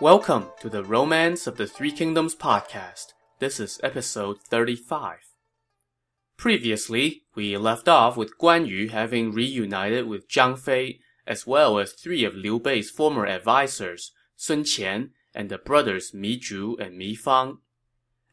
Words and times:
Welcome 0.00 0.46
to 0.62 0.70
the 0.70 0.82
Romance 0.82 1.46
of 1.46 1.58
the 1.58 1.66
Three 1.66 1.92
Kingdoms 1.92 2.34
podcast. 2.34 3.08
This 3.38 3.60
is 3.60 3.78
episode 3.82 4.40
35. 4.40 5.18
Previously, 6.38 7.24
we 7.34 7.54
left 7.58 7.86
off 7.86 8.16
with 8.16 8.38
Guan 8.38 8.66
Yu 8.66 8.88
having 8.88 9.30
reunited 9.30 10.06
with 10.06 10.26
Zhang 10.26 10.58
Fei, 10.58 11.00
as 11.26 11.46
well 11.46 11.78
as 11.78 11.92
three 11.92 12.24
of 12.24 12.34
Liu 12.34 12.58
Bei's 12.58 12.88
former 12.88 13.26
advisors, 13.26 14.12
Sun 14.36 14.64
Qian 14.64 15.10
and 15.34 15.50
the 15.50 15.58
brothers 15.58 16.14
Mi 16.14 16.40
Zhu 16.40 16.80
and 16.80 16.96
Mi 16.96 17.14
Fang. 17.14 17.58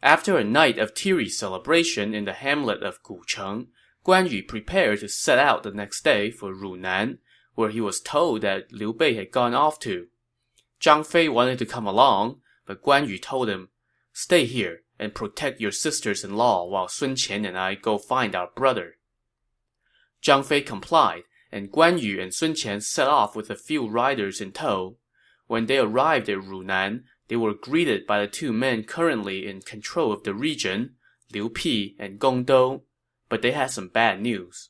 After 0.02 0.38
a 0.38 0.46
night 0.46 0.78
of 0.78 0.94
teary 0.94 1.28
celebration 1.28 2.14
in 2.14 2.24
the 2.24 2.32
hamlet 2.32 2.82
of 2.82 3.04
Gucheng, 3.04 3.68
Guan 4.06 4.32
Yu 4.32 4.42
prepared 4.42 5.02
to 5.02 5.10
set 5.10 5.38
out 5.38 5.64
the 5.64 5.72
next 5.72 6.06
day 6.06 6.32
for 6.32 6.54
Runan, 6.54 7.18
where 7.56 7.72
he 7.72 7.82
was 7.82 8.00
told 8.00 8.40
that 8.44 8.72
Liu 8.72 8.94
Bei 8.94 9.16
had 9.16 9.32
gone 9.32 9.54
off 9.54 9.80
to. 9.80 10.08
Zhang 10.82 11.06
Fei 11.06 11.28
wanted 11.28 11.60
to 11.60 11.66
come 11.66 11.88
along, 11.88 12.42
but 12.66 12.84
Guan 12.84 13.08
Yu 13.08 13.18
told 13.18 13.50
him, 13.50 13.70
Stay 14.14 14.46
here 14.46 14.82
and 15.00 15.14
protect 15.16 15.62
your 15.62 15.72
sisters-in-law 15.72 16.66
while 16.66 16.88
Sun 16.88 17.16
Qian 17.16 17.48
and 17.48 17.58
I 17.58 17.76
go 17.76 17.98
find 17.98 18.36
our 18.36 18.50
brother. 18.56 18.96
Zhang 20.22 20.44
Fei 20.44 20.62
complied, 20.62 21.24
and 21.52 21.72
Guan 21.72 22.02
Yu 22.02 22.20
and 22.20 22.34
Sun 22.34 22.54
Qian 22.54 22.82
set 22.84 23.08
off 23.08 23.36
with 23.36 23.50
a 23.50 23.56
few 23.56 23.88
riders 23.88 24.42
in 24.42 24.52
tow. 24.52 24.98
When 25.48 25.66
they 25.66 25.78
arrived 25.78 26.30
at 26.30 26.40
Runan, 26.40 27.04
they 27.28 27.36
were 27.36 27.54
greeted 27.54 28.06
by 28.06 28.20
the 28.20 28.28
two 28.28 28.52
men 28.54 28.84
currently 28.84 29.48
in 29.48 29.62
control 29.62 30.12
of 30.12 30.24
the 30.24 30.34
region, 30.34 30.96
Liu 31.32 31.50
Pi 31.50 31.94
and 32.00 32.20
Gong 32.20 32.44
Dou, 32.44 32.84
but 33.30 33.42
they 33.42 33.52
had 33.52 33.72
some 33.72 33.90
bad 33.90 34.22
news. 34.22 34.70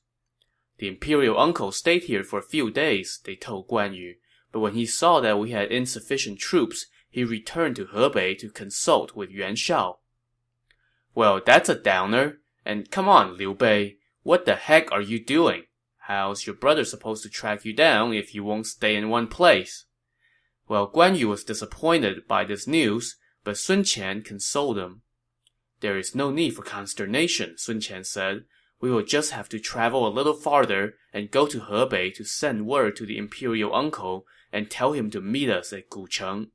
The 0.77 0.87
imperial 0.87 1.39
uncle 1.39 1.71
stayed 1.71 2.03
here 2.03 2.23
for 2.23 2.39
a 2.39 2.43
few 2.43 2.69
days, 2.71 3.19
they 3.23 3.35
told 3.35 3.67
Guan 3.67 3.95
Yu, 3.95 4.15
but 4.57 4.61
when 4.61 4.73
he 4.73 4.87
saw 4.87 5.19
that 5.19 5.37
we 5.37 5.51
had 5.51 5.71
insufficient 5.71 6.39
troops, 6.39 6.87
he 7.11 7.23
returned 7.23 7.75
to 7.75 7.85
Hebei 7.85 8.35
to 8.39 8.49
consult 8.49 9.15
with 9.15 9.29
Yuan 9.29 9.55
Shao. 9.55 9.99
Well, 11.13 11.39
that's 11.45 11.69
a 11.69 11.75
downer. 11.75 12.39
And 12.65 12.89
come 12.89 13.07
on, 13.07 13.37
Liu 13.37 13.53
Bei, 13.53 13.97
what 14.23 14.45
the 14.45 14.55
heck 14.55 14.91
are 14.91 14.99
you 14.99 15.23
doing? 15.23 15.65
How's 16.07 16.47
your 16.47 16.55
brother 16.55 16.85
supposed 16.85 17.21
to 17.21 17.29
track 17.29 17.65
you 17.65 17.73
down 17.73 18.13
if 18.13 18.33
you 18.33 18.43
won't 18.43 18.65
stay 18.65 18.95
in 18.95 19.09
one 19.09 19.27
place? 19.27 19.85
Well, 20.67 20.89
Guan 20.89 21.15
Yu 21.15 21.27
was 21.27 21.43
disappointed 21.43 22.27
by 22.27 22.43
this 22.43 22.65
news, 22.65 23.15
but 23.43 23.59
Sun 23.59 23.83
Qian 23.83 24.25
consoled 24.25 24.79
him. 24.79 25.03
There 25.81 25.99
is 25.99 26.15
no 26.15 26.31
need 26.31 26.55
for 26.55 26.63
consternation, 26.63 27.59
Sun 27.59 27.81
Qian 27.81 28.07
said. 28.07 28.45
We 28.81 28.89
will 28.89 29.03
just 29.03 29.29
have 29.33 29.49
to 29.49 29.59
travel 29.59 30.07
a 30.07 30.09
little 30.09 30.33
farther 30.33 30.95
and 31.13 31.29
go 31.29 31.45
to 31.45 31.59
Hebei 31.59 32.11
to 32.15 32.23
send 32.23 32.65
word 32.65 32.95
to 32.95 33.05
the 33.05 33.19
imperial 33.19 33.75
uncle 33.75 34.25
and 34.51 34.69
tell 34.69 34.93
him 34.93 35.09
to 35.11 35.21
meet 35.21 35.49
us 35.49 35.73
at 35.73 35.89
Gucheng. 35.89 36.49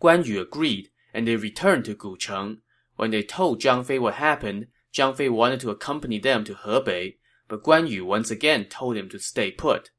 Guan 0.00 0.26
Yu 0.26 0.40
agreed, 0.40 0.90
and 1.14 1.26
they 1.26 1.36
returned 1.36 1.84
to 1.86 1.94
Gucheng. 1.94 2.58
When 2.96 3.10
they 3.10 3.22
told 3.22 3.60
Zhang 3.60 3.84
Fei 3.84 3.98
what 3.98 4.14
happened, 4.14 4.68
Zhang 4.92 5.16
Fei 5.16 5.28
wanted 5.28 5.60
to 5.60 5.70
accompany 5.70 6.18
them 6.18 6.44
to 6.44 6.54
Hebei, 6.54 7.16
but 7.48 7.62
Guan 7.62 7.88
Yu 7.88 8.04
once 8.04 8.30
again 8.30 8.66
told 8.66 8.96
him 8.96 9.08
to 9.10 9.18
stay 9.18 9.50
put. 9.50 9.90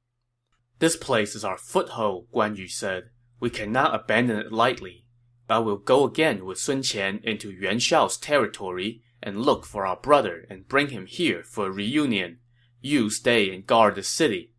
This 0.80 0.96
place 0.96 1.36
is 1.36 1.44
our 1.44 1.58
foothold, 1.58 2.28
Guan 2.34 2.58
Yu 2.58 2.68
said. 2.68 3.10
We 3.40 3.50
cannot 3.50 3.96
abandon 3.96 4.38
it 4.38 4.52
lightly. 4.52 5.06
I 5.50 5.60
will 5.60 5.78
go 5.78 6.04
again 6.04 6.46
with 6.46 6.60
Sun 6.60 6.82
Qian 6.82 7.24
into 7.24 7.52
Yuan 7.52 7.80
Shao's 7.80 8.18
territory 8.18 9.02
and 9.24 9.42
look 9.42 9.66
for 9.66 9.86
our 9.86 9.96
brother 9.96 10.46
and 10.50 10.68
bring 10.68 10.90
him 10.90 11.06
here 11.06 11.44
for 11.44 11.68
a 11.68 11.72
reunion. 11.72 12.40
You 12.82 13.10
stay 13.10 13.54
and 13.54 13.66
guard 13.66 13.96
the 13.96 14.04
city. 14.04 14.54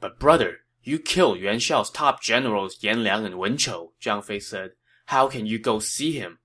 But 0.00 0.18
brother, 0.18 0.59
you 0.82 0.98
killed 0.98 1.38
Yuan 1.38 1.58
Shao's 1.58 1.90
top 1.90 2.22
generals 2.22 2.78
Yan 2.80 3.04
Liang 3.04 3.26
and 3.26 3.38
Wen 3.38 3.56
Chou, 3.56 3.92
Zhang 4.00 4.24
Fei 4.24 4.40
said. 4.40 4.72
How 5.06 5.26
can 5.28 5.46
you 5.46 5.58
go 5.58 5.78
see 5.78 6.12
him? 6.12 6.38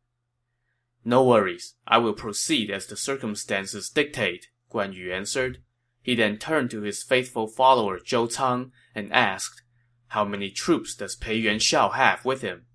No 1.04 1.24
worries. 1.24 1.76
I 1.88 2.00
will 2.00 2.14
proceed 2.14 2.72
as 2.72 2.88
the 2.88 2.98
circumstances 2.98 3.90
dictate, 3.90 4.48
Guan 4.72 4.94
Yu 4.94 5.14
answered. 5.14 5.60
He 6.02 6.16
then 6.16 6.38
turned 6.38 6.72
to 6.72 6.82
his 6.82 7.04
faithful 7.04 7.48
follower 7.48 8.00
Zhou 8.00 8.34
Cang 8.36 8.72
and 8.94 9.14
asked, 9.14 9.62
How 10.08 10.26
many 10.26 10.50
troops 10.50 10.96
does 10.96 11.16
Pei 11.16 11.36
Yuan 11.36 11.60
Shao 11.60 11.90
have 11.90 12.26
with 12.26 12.42
him? 12.42 12.66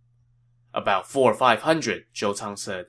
About 0.72 1.10
four 1.10 1.32
or 1.32 1.34
five 1.34 1.62
hundred, 1.62 2.04
Zhou 2.15 2.38
Cang 2.38 2.56
said. 2.56 2.87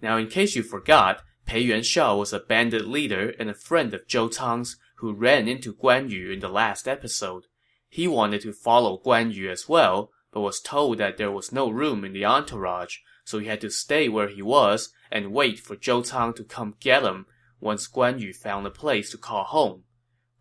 Now 0.00 0.16
in 0.16 0.28
case 0.28 0.54
you 0.54 0.62
forgot, 0.62 1.22
Pei 1.46 1.60
Yuan 1.60 1.82
Shao 1.82 2.18
was 2.18 2.32
a 2.32 2.40
bandit 2.40 2.86
leader 2.86 3.34
and 3.38 3.48
a 3.48 3.54
friend 3.54 3.94
of 3.94 4.06
Zhou 4.06 4.34
Cang's 4.34 4.76
who 4.98 5.12
ran 5.12 5.46
into 5.46 5.72
Guan 5.72 6.10
Yu 6.10 6.30
in 6.32 6.40
the 6.40 6.48
last 6.48 6.88
episode. 6.88 7.44
He 7.88 8.08
wanted 8.08 8.42
to 8.42 8.52
follow 8.52 9.00
Guan 9.04 9.32
Yu 9.32 9.48
as 9.48 9.68
well, 9.68 10.10
but 10.32 10.40
was 10.40 10.60
told 10.60 10.98
that 10.98 11.16
there 11.16 11.30
was 11.30 11.52
no 11.52 11.70
room 11.70 12.04
in 12.04 12.12
the 12.12 12.24
entourage, 12.24 12.98
so 13.24 13.38
he 13.38 13.46
had 13.46 13.60
to 13.60 13.70
stay 13.70 14.08
where 14.08 14.28
he 14.28 14.42
was 14.42 14.92
and 15.10 15.32
wait 15.32 15.60
for 15.60 15.76
Zhou 15.76 16.08
Cang 16.08 16.34
to 16.34 16.44
come 16.44 16.74
get 16.80 17.04
him 17.04 17.26
once 17.60 17.88
Guan 17.88 18.20
Yu 18.20 18.32
found 18.32 18.66
a 18.66 18.70
place 18.70 19.10
to 19.10 19.18
call 19.18 19.44
home. 19.44 19.84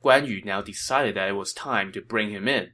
Guan 0.03 0.27
Yu 0.27 0.41
now 0.43 0.61
decided 0.61 1.15
that 1.15 1.29
it 1.29 1.33
was 1.33 1.53
time 1.53 1.91
to 1.91 2.01
bring 2.01 2.31
him 2.31 2.47
in. 2.47 2.71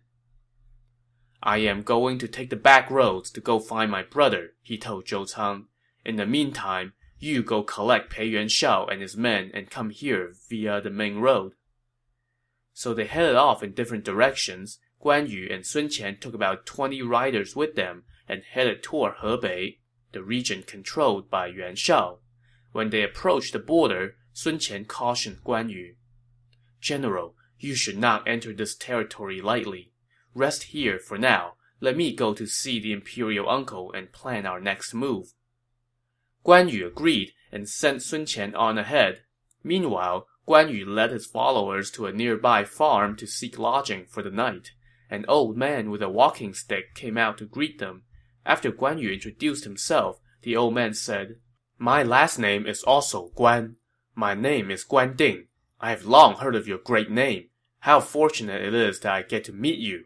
I 1.41 1.57
am 1.57 1.81
going 1.81 2.17
to 2.19 2.27
take 2.29 2.49
the 2.49 2.55
back 2.55 2.89
roads 2.89 3.29
to 3.31 3.41
go 3.41 3.59
find 3.59 3.91
my 3.91 4.03
brother, 4.03 4.51
he 4.61 4.77
told 4.77 5.05
Zhou 5.05 5.29
Cang. 5.33 5.67
In 6.05 6.15
the 6.15 6.25
meantime, 6.25 6.93
you 7.19 7.43
go 7.43 7.61
collect 7.63 8.09
Pei 8.09 8.25
Yuan 8.25 8.47
Shao 8.47 8.85
and 8.85 9.01
his 9.01 9.17
men 9.17 9.51
and 9.53 9.69
come 9.69 9.89
here 9.89 10.33
via 10.49 10.79
the 10.79 10.89
main 10.89 11.17
road. 11.17 11.53
So 12.73 12.93
they 12.93 13.05
headed 13.05 13.35
off 13.35 13.61
in 13.63 13.73
different 13.73 14.03
directions. 14.03 14.79
Guan 15.03 15.29
Yu 15.29 15.47
and 15.51 15.65
Sun 15.65 15.89
Qian 15.89 16.19
took 16.19 16.33
about 16.33 16.65
20 16.65 17.01
riders 17.01 17.55
with 17.55 17.75
them 17.75 18.03
and 18.27 18.43
headed 18.43 18.81
toward 18.81 19.17
Hebei, 19.17 19.77
the 20.11 20.23
region 20.23 20.63
controlled 20.63 21.29
by 21.29 21.47
Yuan 21.47 21.75
Shao. 21.75 22.19
When 22.71 22.89
they 22.89 23.03
approached 23.03 23.53
the 23.53 23.59
border, 23.59 24.15
Sun 24.33 24.59
Qian 24.59 24.87
cautioned 24.87 25.43
Guan 25.43 25.69
Yu. 25.69 25.95
General, 26.79 27.35
you 27.59 27.75
should 27.75 27.97
not 27.97 28.27
enter 28.27 28.53
this 28.53 28.75
territory 28.75 29.41
lightly. 29.41 29.91
Rest 30.33 30.63
here 30.63 30.99
for 30.99 31.17
now. 31.17 31.53
Let 31.79 31.95
me 31.95 32.15
go 32.15 32.33
to 32.33 32.47
see 32.47 32.79
the 32.79 32.93
imperial 32.93 33.49
uncle 33.49 33.91
and 33.91 34.11
plan 34.11 34.45
our 34.45 34.59
next 34.59 34.93
move. 34.93 35.33
Guan 36.45 36.71
Yu 36.71 36.87
agreed 36.87 37.33
and 37.51 37.69
sent 37.69 38.01
Sun 38.01 38.25
Qian 38.25 38.55
on 38.55 38.77
ahead. 38.77 39.21
Meanwhile, 39.63 40.27
Guan 40.45 40.73
Yu 40.73 40.85
led 40.85 41.11
his 41.11 41.25
followers 41.25 41.89
to 41.91 42.05
a 42.05 42.11
nearby 42.11 42.65
farm 42.65 43.15
to 43.15 43.25
seek 43.25 43.57
lodging 43.57 44.05
for 44.05 44.21
the 44.21 44.29
night. 44.29 44.71
An 45.09 45.23
old 45.27 45.55
man 45.55 45.89
with 45.89 46.01
a 46.01 46.09
walking 46.09 46.53
stick 46.53 46.95
came 46.95 47.17
out 47.17 47.37
to 47.37 47.45
greet 47.45 47.79
them. 47.79 48.03
After 48.45 48.71
Guan 48.71 48.99
Yu 48.99 49.11
introduced 49.11 49.63
himself, 49.63 50.19
the 50.41 50.57
old 50.57 50.73
man 50.73 50.93
said, 50.93 51.37
My 51.77 52.03
last 52.03 52.37
name 52.37 52.65
is 52.65 52.83
also 52.83 53.31
Guan. 53.37 53.75
My 54.15 54.33
name 54.33 54.69
is 54.69 54.83
Guan 54.83 55.15
Ding. 55.15 55.47
I 55.79 55.91
have 55.91 56.05
long 56.05 56.35
heard 56.35 56.55
of 56.55 56.67
your 56.67 56.77
great 56.77 57.09
name. 57.09 57.45
How 57.79 58.01
fortunate 58.01 58.61
it 58.61 58.73
is 58.73 58.99
that 59.01 59.13
I 59.13 59.21
get 59.21 59.45
to 59.45 59.53
meet 59.53 59.79
you. 59.79 60.05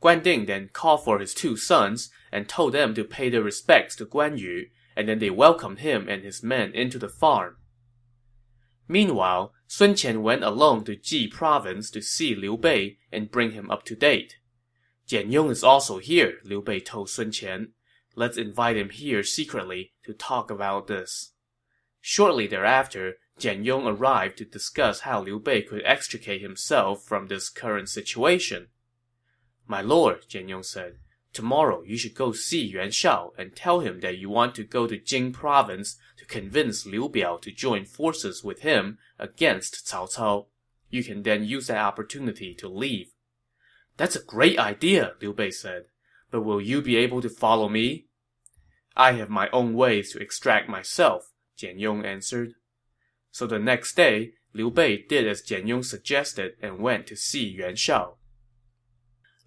Guan 0.00 0.22
Ding 0.22 0.46
then 0.46 0.68
called 0.72 1.02
for 1.02 1.18
his 1.18 1.34
two 1.34 1.56
sons 1.56 2.10
and 2.30 2.48
told 2.48 2.74
them 2.74 2.94
to 2.94 3.02
pay 3.02 3.28
their 3.28 3.42
respects 3.42 3.96
to 3.96 4.06
Guan 4.06 4.38
Yu, 4.38 4.66
and 4.94 5.08
then 5.08 5.18
they 5.18 5.30
welcomed 5.30 5.80
him 5.80 6.08
and 6.08 6.22
his 6.22 6.42
men 6.42 6.72
into 6.72 6.98
the 6.98 7.08
farm. 7.08 7.56
Meanwhile, 8.86 9.53
Sun 9.66 9.94
Qian 9.94 10.22
went 10.22 10.44
alone 10.44 10.84
to 10.84 10.94
Ji 10.94 11.26
province 11.26 11.90
to 11.90 12.02
see 12.02 12.34
Liu 12.34 12.56
Bei 12.56 12.98
and 13.10 13.30
bring 13.30 13.52
him 13.52 13.70
up 13.70 13.84
to 13.84 13.96
date. 13.96 14.36
Jian 15.08 15.30
Yong 15.30 15.50
is 15.50 15.64
also 15.64 15.98
here, 15.98 16.38
Liu 16.44 16.62
Bei 16.62 16.78
told 16.78 17.10
Sun 17.10 17.30
Qian. 17.30 17.72
Let's 18.14 18.38
invite 18.38 18.76
him 18.76 18.90
here 18.90 19.22
secretly 19.22 19.92
to 20.04 20.12
talk 20.12 20.50
about 20.50 20.86
this. 20.86 21.32
Shortly 22.00 22.46
thereafter, 22.46 23.14
Jian 23.38 23.64
Yong 23.64 23.86
arrived 23.86 24.38
to 24.38 24.44
discuss 24.44 25.00
how 25.00 25.22
Liu 25.22 25.40
Bei 25.40 25.62
could 25.62 25.82
extricate 25.84 26.40
himself 26.40 27.02
from 27.02 27.26
this 27.26 27.48
current 27.48 27.88
situation. 27.88 28.68
My 29.66 29.80
lord, 29.80 30.26
Jian 30.28 30.48
Yong 30.48 30.62
said, 30.62 30.98
tomorrow 31.32 31.82
you 31.82 31.96
should 31.96 32.14
go 32.14 32.32
see 32.32 32.64
Yuan 32.64 32.92
Shao 32.92 33.32
and 33.36 33.56
tell 33.56 33.80
him 33.80 34.00
that 34.00 34.18
you 34.18 34.30
want 34.30 34.54
to 34.54 34.64
go 34.64 34.86
to 34.86 34.98
Jing 34.98 35.32
province 35.32 35.96
to 36.18 36.26
convince 36.26 36.86
Liu 36.86 37.08
Biao 37.08 37.40
to 37.42 37.50
join 37.50 37.84
forces 37.84 38.44
with 38.44 38.60
him 38.60 38.98
against 39.18 39.86
Cao 39.86 40.12
Cao. 40.14 40.46
You 40.90 41.04
can 41.04 41.22
then 41.22 41.44
use 41.44 41.66
that 41.68 41.78
opportunity 41.78 42.54
to 42.54 42.68
leave. 42.68 43.12
That's 43.96 44.16
a 44.16 44.22
great 44.22 44.58
idea, 44.58 45.14
Liu 45.20 45.32
Bei 45.32 45.50
said. 45.50 45.84
But 46.30 46.42
will 46.42 46.60
you 46.60 46.82
be 46.82 46.96
able 46.96 47.22
to 47.22 47.28
follow 47.28 47.68
me? 47.68 48.06
I 48.96 49.12
have 49.12 49.30
my 49.30 49.48
own 49.50 49.74
ways 49.74 50.12
to 50.12 50.20
extract 50.20 50.68
myself, 50.68 51.32
Jian 51.58 51.78
Yong 51.78 52.04
answered. 52.04 52.54
So 53.30 53.46
the 53.46 53.58
next 53.58 53.94
day, 53.96 54.34
Liu 54.52 54.70
Bei 54.70 55.04
did 55.08 55.26
as 55.26 55.42
Jian 55.42 55.66
Yong 55.66 55.82
suggested 55.82 56.52
and 56.62 56.78
went 56.78 57.06
to 57.08 57.16
see 57.16 57.44
Yuan 57.44 57.76
Shao. 57.76 58.16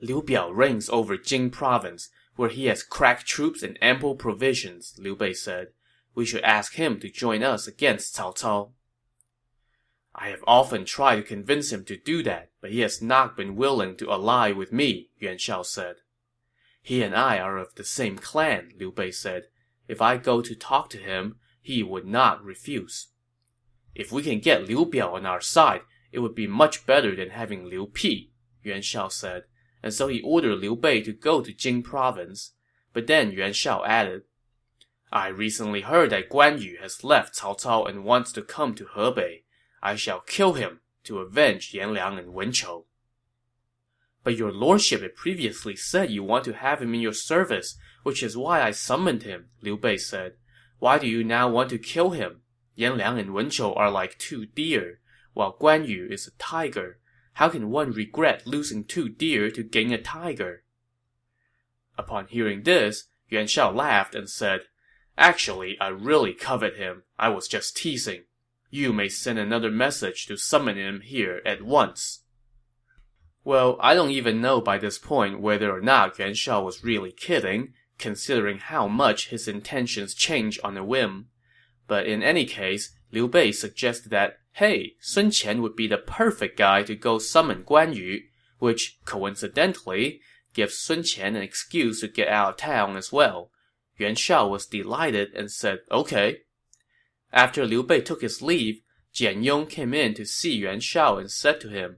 Liu 0.02 0.22
Biao 0.22 0.54
reigns 0.54 0.90
over 0.90 1.18
Jing 1.18 1.50
province, 1.50 2.10
where 2.36 2.50
he 2.50 2.66
has 2.66 2.84
crack 2.84 3.24
troops 3.24 3.64
and 3.64 3.78
ample 3.82 4.16
provisions, 4.16 4.94
Liu 4.98 5.16
Bei 5.16 5.34
said. 5.34 5.70
We 6.14 6.26
should 6.26 6.44
ask 6.44 6.74
him 6.74 7.00
to 7.00 7.10
join 7.10 7.44
us 7.44 7.68
against 7.68 8.16
Cao 8.16 8.38
Cao. 8.38 8.72
I 10.20 10.30
have 10.30 10.44
often 10.48 10.84
tried 10.84 11.18
to 11.18 11.22
convince 11.22 11.72
him 11.72 11.86
to 11.86 11.96
do 11.96 12.24
that, 12.24 12.50
but 12.60 12.72
he 12.72 12.80
has 12.80 13.02
not 13.02 13.38
been 13.38 13.56
willing 13.56 13.96
to 13.98 14.12
ally 14.12 14.52
with 14.52 14.74
me, 14.74 15.12
Yuan 15.20 15.38
Shao 15.38 15.62
said. 15.62 15.98
He 16.82 17.04
and 17.04 17.16
I 17.16 17.38
are 17.38 17.58
of 17.58 17.76
the 17.76 17.84
same 17.84 18.18
clan, 18.18 18.72
Liu 18.80 18.92
Bei 18.92 19.12
said. 19.12 19.44
If 19.88 20.02
I 20.02 20.18
go 20.18 20.42
to 20.42 20.56
talk 20.56 20.90
to 20.90 20.98
him, 20.98 21.38
he 21.62 21.84
would 21.84 22.06
not 22.08 22.44
refuse. 22.44 23.10
If 23.94 24.12
we 24.12 24.24
can 24.24 24.40
get 24.40 24.68
Liu 24.68 24.86
Biao 24.86 25.14
on 25.14 25.26
our 25.26 25.42
side, 25.42 25.82
it 26.12 26.20
would 26.20 26.34
be 26.34 26.48
much 26.48 26.88
better 26.88 27.16
than 27.16 27.30
having 27.30 27.66
Liu 27.66 27.86
Pi, 27.86 28.30
Yuan 28.64 28.82
Shao 28.82 29.10
said, 29.10 29.44
and 29.84 29.94
so 29.94 30.08
he 30.08 30.22
ordered 30.22 30.60
Liu 30.60 30.76
Bei 30.76 31.02
to 31.02 31.14
go 31.14 31.42
to 31.42 31.54
Jing 31.54 31.84
province. 31.84 32.54
But 32.92 33.06
then 33.06 33.32
Yuan 33.32 33.54
Shao 33.54 33.84
added, 33.86 34.24
I 35.12 35.28
recently 35.28 35.82
heard 35.82 36.10
that 36.10 36.30
Guan 36.30 36.60
Yu 36.60 36.80
has 36.82 37.04
left 37.04 37.38
Cao 37.38 37.56
Cao 37.62 37.88
and 37.88 38.04
wants 38.04 38.32
to 38.34 38.42
come 38.42 38.74
to 38.76 38.86
Hebei. 38.86 39.44
I 39.82 39.96
shall 39.96 40.22
kill 40.22 40.54
him 40.54 40.82
to 41.04 41.20
avenge 41.20 41.74
Yan 41.74 41.94
Liang 41.94 42.18
and 42.18 42.34
Wen 42.34 42.52
Chou. 42.52 42.86
But 44.24 44.36
your 44.36 44.52
lordship 44.52 45.02
had 45.02 45.16
previously 45.16 45.76
said 45.76 46.12
you 46.12 46.24
want 46.24 46.44
to 46.46 46.54
have 46.54 46.82
him 46.82 46.94
in 46.94 47.00
your 47.00 47.14
service, 47.14 47.78
which 48.04 48.22
is 48.22 48.36
why 48.36 48.62
I 48.62 48.72
summoned 48.72 49.24
him, 49.24 49.50
Liu 49.62 49.78
Bei 49.78 49.98
said. 49.98 50.34
Why 50.80 50.98
do 50.98 51.08
you 51.08 51.24
now 51.24 51.50
want 51.50 51.70
to 51.70 51.78
kill 51.78 52.12
him? 52.12 52.42
Yan 52.76 52.98
Liang 52.98 53.20
and 53.20 53.34
Wen 53.34 53.50
Chou 53.50 53.74
are 53.74 53.90
like 53.90 54.18
two 54.18 54.46
deer, 54.46 55.00
while 55.34 55.58
Guan 55.58 55.88
Yu 55.88 56.08
is 56.10 56.28
a 56.28 56.32
tiger. 56.32 57.00
How 57.34 57.50
can 57.50 57.70
one 57.70 57.92
regret 57.92 58.46
losing 58.46 58.84
two 58.84 59.10
deer 59.10 59.50
to 59.52 59.64
gain 59.64 59.92
a 59.94 60.02
tiger? 60.02 60.64
Upon 61.98 62.28
hearing 62.28 62.64
this, 62.64 63.06
Yuan 63.30 63.48
Shao 63.48 63.72
laughed 63.72 64.16
and 64.16 64.30
said, 64.30 64.62
Actually, 65.18 65.80
I 65.80 65.88
really 65.88 66.34
covet 66.34 66.78
him. 66.78 67.04
I 67.18 67.30
was 67.30 67.48
just 67.48 67.76
teasing. 67.76 68.24
You 68.70 68.92
may 68.92 69.08
send 69.08 69.40
another 69.40 69.72
message 69.72 70.26
to 70.26 70.38
summon 70.38 70.78
him 70.78 71.02
here 71.02 71.42
at 71.46 71.62
once. 71.62 72.24
Well, 73.44 73.78
I 73.80 73.94
don't 73.94 74.12
even 74.12 74.42
know 74.42 74.60
by 74.60 74.78
this 74.78 75.00
point 75.00 75.40
whether 75.40 75.72
or 75.72 75.80
not 75.80 76.20
Yuan 76.20 76.34
Shao 76.34 76.64
was 76.64 76.84
really 76.84 77.14
kidding, 77.14 77.74
considering 77.98 78.58
how 78.58 78.90
much 78.90 79.30
his 79.30 79.48
intentions 79.48 80.14
change 80.14 80.60
on 80.66 80.76
a 80.76 80.84
whim. 80.84 81.28
But 81.88 82.08
in 82.08 82.22
any 82.22 82.46
case, 82.46 82.94
Liu 83.12 83.30
Bei 83.30 83.52
suggested 83.52 84.10
that, 84.10 84.40
hey, 84.54 84.96
Sun 85.00 85.30
Qian 85.30 85.62
would 85.62 85.78
be 85.78 85.88
the 85.88 85.98
perfect 85.98 86.58
guy 86.58 86.84
to 86.84 86.96
go 86.96 87.20
summon 87.20 87.64
Guan 87.64 87.96
Yu, 87.96 88.24
which, 88.60 89.00
coincidentally, 89.06 90.20
gives 90.54 90.78
Sun 90.78 91.04
Qian 91.04 91.28
an 91.28 91.38
excuse 91.38 92.02
to 92.02 92.10
get 92.10 92.28
out 92.28 92.50
of 92.50 92.58
town 92.58 92.98
as 92.98 93.14
well. 93.14 93.50
Yuan 93.98 94.16
Shao 94.16 94.46
was 94.48 94.66
delighted 94.66 95.34
and 95.34 95.50
said, 95.50 95.80
okay. 95.90 96.40
After 97.34 97.66
Liu 97.66 97.84
Bei 97.84 98.00
took 98.00 98.22
his 98.22 98.42
leave, 98.42 98.82
Jian 99.14 99.44
Yong 99.44 99.68
came 99.68 99.94
in 99.94 100.14
to 100.14 100.26
see 100.26 100.56
Yuan 100.56 100.80
Shao 100.80 101.18
and 101.18 101.32
said 101.32 101.60
to 101.62 101.70
him, 101.70 101.98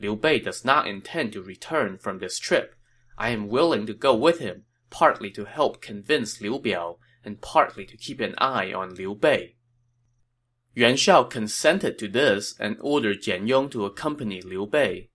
Liu 0.00 0.16
Bei 0.16 0.38
does 0.38 0.64
not 0.64 0.86
intend 0.86 1.32
to 1.32 1.42
return 1.42 1.98
from 1.98 2.18
this 2.18 2.38
trip. 2.38 2.74
I 3.18 3.30
am 3.30 3.48
willing 3.48 3.86
to 3.86 3.94
go 3.94 4.14
with 4.14 4.38
him, 4.38 4.64
partly 4.90 5.30
to 5.30 5.44
help 5.44 5.80
convince 5.80 6.40
Liu 6.40 6.58
Biao, 6.58 6.98
and 7.24 7.40
partly 7.40 7.84
to 7.86 7.96
keep 7.96 8.20
an 8.20 8.34
eye 8.38 8.72
on 8.72 8.94
Liu 8.94 9.14
Bei. 9.14 9.54
Yuan 10.74 10.96
Shao 10.96 11.22
consented 11.24 11.98
to 11.98 12.08
this 12.08 12.54
and 12.58 12.76
ordered 12.80 13.22
Jian 13.22 13.46
Yong 13.46 13.68
to 13.70 13.84
accompany 13.84 14.40
Liu 14.40 14.66
Bei. 14.66 15.08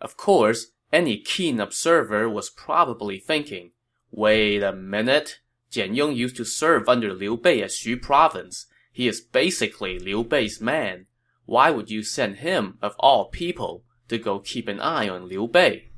Of 0.00 0.16
course, 0.16 0.68
any 0.92 1.18
keen 1.18 1.58
observer 1.58 2.28
was 2.28 2.50
probably 2.50 3.18
thinking, 3.18 3.72
wait 4.10 4.62
a 4.62 4.72
minute, 4.72 5.40
Jian 5.70 5.96
Yong 5.96 6.14
used 6.14 6.36
to 6.36 6.44
serve 6.44 6.88
under 6.88 7.12
Liu 7.12 7.36
Bei 7.36 7.60
at 7.62 7.70
Xu 7.70 8.00
province. 8.00 8.66
He 8.94 9.08
is 9.08 9.20
basically 9.20 9.98
Liu 9.98 10.22
Bei's 10.22 10.60
man. 10.60 11.06
Why 11.46 11.72
would 11.72 11.90
you 11.90 12.04
send 12.04 12.36
him, 12.36 12.78
of 12.80 12.94
all 13.00 13.24
people, 13.24 13.84
to 14.06 14.18
go 14.18 14.38
keep 14.38 14.68
an 14.68 14.78
eye 14.78 15.08
on 15.08 15.28
Liu 15.28 15.48
Bei? 15.48 15.88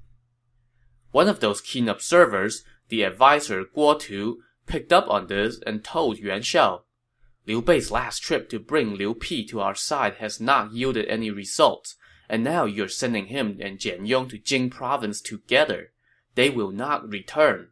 One 1.11 1.29
of 1.29 1.41
those 1.41 1.61
keen 1.61 1.91
observers, 1.91 2.65
the 2.89 3.05
adviser 3.05 3.67
Guo 3.67 4.01
Tu, 4.01 4.43
picked 4.67 4.95
up 4.95 5.11
on 5.11 5.27
this 5.27 5.61
and 5.67 5.85
told 5.85 6.19
Yuan 6.19 6.41
Shao, 6.41 6.85
Liu 7.47 7.61
Bei's 7.61 7.91
last 7.91 8.23
trip 8.23 8.49
to 8.49 8.59
bring 8.59 8.95
Liu 8.95 9.15
Pi 9.15 9.45
to 9.51 9.61
our 9.61 9.75
side 9.75 10.15
has 10.15 10.41
not 10.41 10.73
yielded 10.73 11.05
any 11.07 11.31
results, 11.31 11.97
and 12.31 12.43
now 12.43 12.65
you're 12.65 12.89
sending 12.89 13.27
him 13.27 13.59
and 13.61 13.79
Jian 13.79 14.09
Yong 14.09 14.29
to 14.31 14.39
Jing 14.39 14.71
province 14.71 15.21
together. 15.21 15.93
They 16.35 16.49
will 16.49 16.73
not 16.73 17.07
return. 17.11 17.69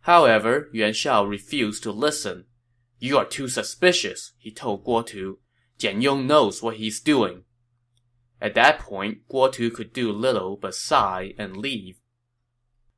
However, 0.00 0.70
Yuan 0.72 0.94
Shao 0.94 1.26
refused 1.26 1.82
to 1.82 1.92
listen. 1.92 2.46
You 2.98 3.16
are 3.18 3.24
too 3.24 3.48
suspicious, 3.48 4.32
he 4.38 4.50
told 4.50 4.84
Guo 4.84 5.06
Tu. 5.06 5.38
Jian 5.78 6.02
Yong 6.02 6.26
knows 6.26 6.62
what 6.62 6.76
he's 6.76 7.00
doing. 7.00 7.44
At 8.40 8.54
that 8.54 8.80
point, 8.80 9.28
Guo 9.28 9.52
Tu 9.52 9.70
could 9.70 9.92
do 9.92 10.12
little 10.12 10.56
but 10.56 10.74
sigh 10.74 11.34
and 11.38 11.56
leave. 11.56 12.00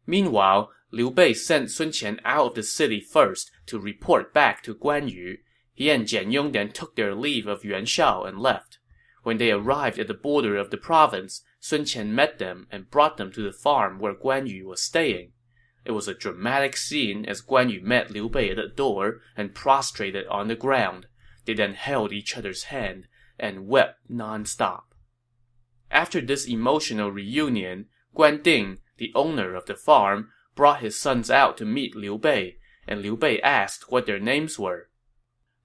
Meanwhile, 0.06 0.70
Liu 0.90 1.10
Bei 1.10 1.32
sent 1.32 1.70
Sun 1.70 1.90
Qian 1.90 2.18
out 2.24 2.46
of 2.46 2.54
the 2.54 2.62
city 2.62 3.00
first 3.00 3.50
to 3.66 3.78
report 3.78 4.34
back 4.34 4.62
to 4.64 4.74
Guan 4.74 5.10
Yu. 5.10 5.38
He 5.74 5.90
and 5.90 6.06
Jian 6.06 6.32
Yong 6.32 6.52
then 6.52 6.72
took 6.72 6.96
their 6.96 7.14
leave 7.14 7.46
of 7.46 7.64
Yuan 7.64 7.84
Shao 7.84 8.24
and 8.24 8.38
left. 8.38 8.78
When 9.22 9.38
they 9.38 9.52
arrived 9.52 9.98
at 9.98 10.08
the 10.08 10.14
border 10.14 10.56
of 10.56 10.70
the 10.70 10.78
province, 10.78 11.42
Sun 11.60 11.80
Qian 11.80 12.08
met 12.08 12.38
them 12.38 12.66
and 12.70 12.90
brought 12.90 13.18
them 13.18 13.30
to 13.32 13.42
the 13.42 13.52
farm 13.52 13.98
where 13.98 14.14
Guan 14.14 14.48
Yu 14.48 14.66
was 14.66 14.82
staying. 14.82 15.32
It 15.84 15.92
was 15.92 16.08
a 16.08 16.14
dramatic 16.14 16.76
scene 16.76 17.24
as 17.24 17.42
Guan 17.42 17.72
Yu 17.72 17.80
met 17.82 18.10
Liu 18.10 18.28
Bei 18.28 18.50
at 18.50 18.56
the 18.56 18.68
door 18.68 19.20
and 19.36 19.54
prostrated 19.54 20.26
on 20.26 20.48
the 20.48 20.54
ground. 20.54 21.06
They 21.46 21.54
then 21.54 21.74
held 21.74 22.12
each 22.12 22.36
other's 22.36 22.64
hand 22.64 23.06
and 23.38 23.66
wept 23.66 23.98
non-stop. 24.08 24.94
After 25.90 26.20
this 26.20 26.46
emotional 26.46 27.10
reunion, 27.10 27.86
Guan 28.14 28.42
Ding, 28.42 28.78
the 28.98 29.12
owner 29.14 29.54
of 29.54 29.66
the 29.66 29.74
farm, 29.74 30.30
brought 30.54 30.80
his 30.80 30.98
sons 30.98 31.30
out 31.30 31.56
to 31.56 31.64
meet 31.64 31.96
Liu 31.96 32.18
Bei, 32.18 32.56
and 32.86 33.00
Liu 33.00 33.16
Bei 33.16 33.38
asked 33.38 33.90
what 33.90 34.06
their 34.06 34.20
names 34.20 34.58
were. 34.58 34.90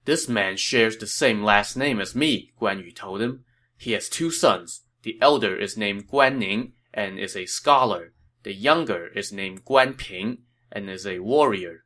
This 0.06 0.28
man 0.28 0.56
shares 0.56 0.96
the 0.96 1.06
same 1.06 1.42
last 1.42 1.76
name 1.76 2.00
as 2.00 2.14
me, 2.14 2.52
Guan 2.60 2.82
Yu 2.82 2.92
told 2.92 3.20
him. 3.20 3.44
He 3.76 3.92
has 3.92 4.08
two 4.08 4.30
sons. 4.30 4.82
The 5.02 5.18
elder 5.20 5.56
is 5.56 5.76
named 5.76 6.08
Guan 6.08 6.38
Ning 6.38 6.72
and 6.94 7.18
is 7.18 7.36
a 7.36 7.46
scholar. 7.46 8.12
The 8.46 8.54
younger 8.54 9.08
is 9.08 9.32
named 9.32 9.64
Guan 9.64 9.98
Ping 9.98 10.44
and 10.70 10.88
is 10.88 11.04
a 11.04 11.18
warrior. 11.18 11.84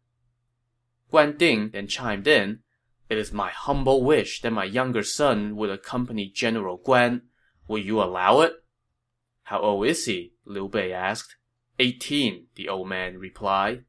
Guan 1.11 1.39
Ding 1.39 1.71
then 1.71 1.87
chimed 1.89 2.27
in, 2.27 2.59
It 3.09 3.17
is 3.17 3.33
my 3.33 3.49
humble 3.49 4.05
wish 4.05 4.43
that 4.43 4.51
my 4.51 4.65
younger 4.65 5.03
son 5.03 5.57
would 5.57 5.71
accompany 5.71 6.29
General 6.29 6.79
Guan. 6.79 7.23
Will 7.67 7.79
you 7.79 8.02
allow 8.02 8.43
it? 8.43 8.52
How 9.45 9.61
old 9.61 9.87
is 9.87 10.05
he? 10.05 10.35
Liu 10.45 10.69
Bei 10.69 10.93
asked. 10.93 11.35
Eighteen, 11.79 12.49
the 12.57 12.69
old 12.69 12.90
man 12.90 13.17
replied. 13.17 13.87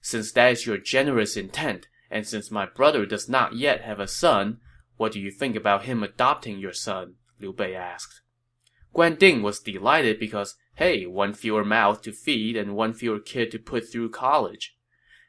Since 0.00 0.30
that 0.30 0.52
is 0.52 0.66
your 0.66 0.78
generous 0.78 1.36
intent, 1.36 1.88
and 2.08 2.24
since 2.24 2.52
my 2.52 2.66
brother 2.66 3.04
does 3.04 3.28
not 3.28 3.56
yet 3.56 3.80
have 3.80 3.98
a 3.98 4.06
son, 4.06 4.60
what 4.96 5.10
do 5.10 5.18
you 5.18 5.32
think 5.32 5.56
about 5.56 5.86
him 5.86 6.04
adopting 6.04 6.60
your 6.60 6.72
son? 6.72 7.16
Liu 7.40 7.52
Bei 7.52 7.74
asked. 7.74 8.20
Guan 8.94 9.18
Ding 9.18 9.42
was 9.42 9.58
delighted 9.58 10.20
because, 10.20 10.54
hey, 10.76 11.06
one 11.06 11.32
fewer 11.32 11.64
mouth 11.64 12.02
to 12.02 12.12
feed 12.12 12.56
and 12.56 12.74
one 12.74 12.92
fewer 12.92 13.20
kid 13.20 13.50
to 13.50 13.58
put 13.58 13.88
through 13.88 14.10
college. 14.10 14.76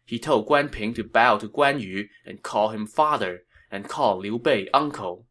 He 0.06 0.20
told 0.20 0.48
Guan 0.48 0.72
Ping 0.72 0.94
to 0.94 1.04
bow 1.04 1.38
to 1.38 1.48
Guan 1.48 1.82
Yu 1.82 2.08
and 2.26 2.44
call 2.44 2.70
him 2.70 2.86
father, 2.86 3.44
and 3.72 3.90
call 3.90 4.20
Liu 4.20 4.38
Bei 4.38 4.68
uncle. 4.74 5.26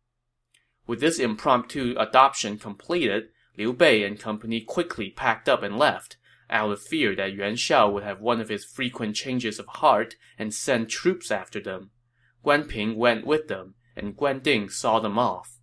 With 0.87 1.00
this 1.00 1.18
impromptu 1.18 1.94
adoption 1.99 2.59
completed, 2.59 3.28
Liu 3.56 3.73
Bei 3.73 4.02
and 4.04 4.18
company 4.18 4.61
quickly 4.61 5.11
packed 5.11 5.49
up 5.49 5.62
and 5.62 5.78
left, 5.78 6.16
out 6.50 6.71
of 6.71 6.83
fear 6.83 7.14
that 7.16 7.33
Yuan 7.33 7.56
Shao 7.56 7.90
would 7.90 8.02
have 8.02 8.21
one 8.21 8.40
of 8.40 8.49
his 8.49 8.64
frequent 8.64 9.16
changes 9.16 9.59
of 9.59 9.66
heart 9.66 10.16
and 10.38 10.52
send 10.52 10.88
troops 10.88 11.30
after 11.30 11.61
them. 11.61 11.90
Guan 12.44 12.68
Ping 12.68 12.97
went 12.97 13.26
with 13.26 13.49
them, 13.49 13.75
and 13.97 14.16
Guan 14.16 14.42
Ding 14.42 14.68
saw 14.68 15.00
them 15.00 15.18
off. 15.18 15.59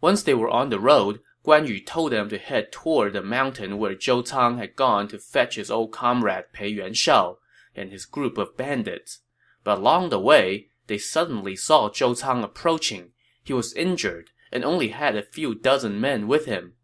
Once 0.00 0.22
they 0.22 0.34
were 0.34 0.50
on 0.50 0.70
the 0.70 0.80
road, 0.80 1.20
Guan 1.44 1.68
Yu 1.68 1.80
told 1.80 2.12
them 2.12 2.28
to 2.28 2.38
head 2.38 2.72
toward 2.72 3.12
the 3.12 3.22
mountain 3.22 3.78
where 3.78 3.94
Zhou 3.94 4.28
Cang 4.28 4.58
had 4.58 4.76
gone 4.76 5.08
to 5.08 5.18
fetch 5.18 5.54
his 5.54 5.70
old 5.70 5.92
comrade 5.92 6.52
Pei 6.52 6.68
Yuan 6.68 6.94
Shao 6.94 7.38
and 7.74 7.90
his 7.90 8.06
group 8.06 8.36
of 8.38 8.56
bandits. 8.56 9.20
But 9.64 9.78
along 9.78 10.10
the 10.10 10.18
way, 10.18 10.70
they 10.88 10.98
suddenly 10.98 11.54
saw 11.54 11.90
Zhou 11.90 12.20
Cang 12.20 12.42
approaching. 12.42 13.12
He 13.44 13.52
was 13.52 13.72
injured 13.74 14.30
and 14.50 14.64
only 14.64 14.88
had 14.88 15.16
a 15.16 15.22
few 15.22 15.54
dozen 15.54 16.00
men 16.00 16.26
with 16.26 16.46
him. 16.46 16.74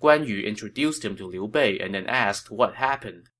Guan 0.00 0.26
Yu 0.26 0.40
introduced 0.42 1.04
him 1.04 1.16
to 1.16 1.26
Liu 1.26 1.48
Bei 1.48 1.78
and 1.78 1.94
then 1.94 2.06
asked 2.06 2.50
what 2.50 2.74
happened. 2.74 3.30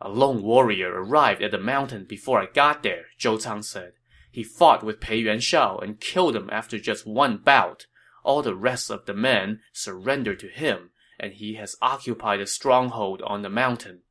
A 0.00 0.08
lone 0.08 0.42
warrior 0.42 0.92
arrived 0.92 1.42
at 1.42 1.50
the 1.50 1.58
mountain 1.58 2.04
before 2.04 2.40
I 2.40 2.46
got 2.46 2.82
there, 2.82 3.06
Zhou 3.18 3.42
Cang 3.42 3.62
said. 3.62 3.94
He 4.30 4.42
fought 4.42 4.82
with 4.82 5.00
Pei 5.00 5.18
Yuan 5.18 5.40
Shao 5.40 5.78
and 5.78 6.00
killed 6.00 6.36
him 6.36 6.48
after 6.50 6.78
just 6.78 7.06
one 7.06 7.38
bout. 7.38 7.86
All 8.24 8.42
the 8.42 8.54
rest 8.54 8.90
of 8.90 9.06
the 9.06 9.14
men 9.14 9.60
surrendered 9.72 10.38
to 10.40 10.48
him, 10.48 10.90
and 11.18 11.32
he 11.32 11.54
has 11.54 11.76
occupied 11.82 12.40
a 12.40 12.46
stronghold 12.46 13.22
on 13.22 13.42
the 13.42 13.48
mountain. 13.48 14.02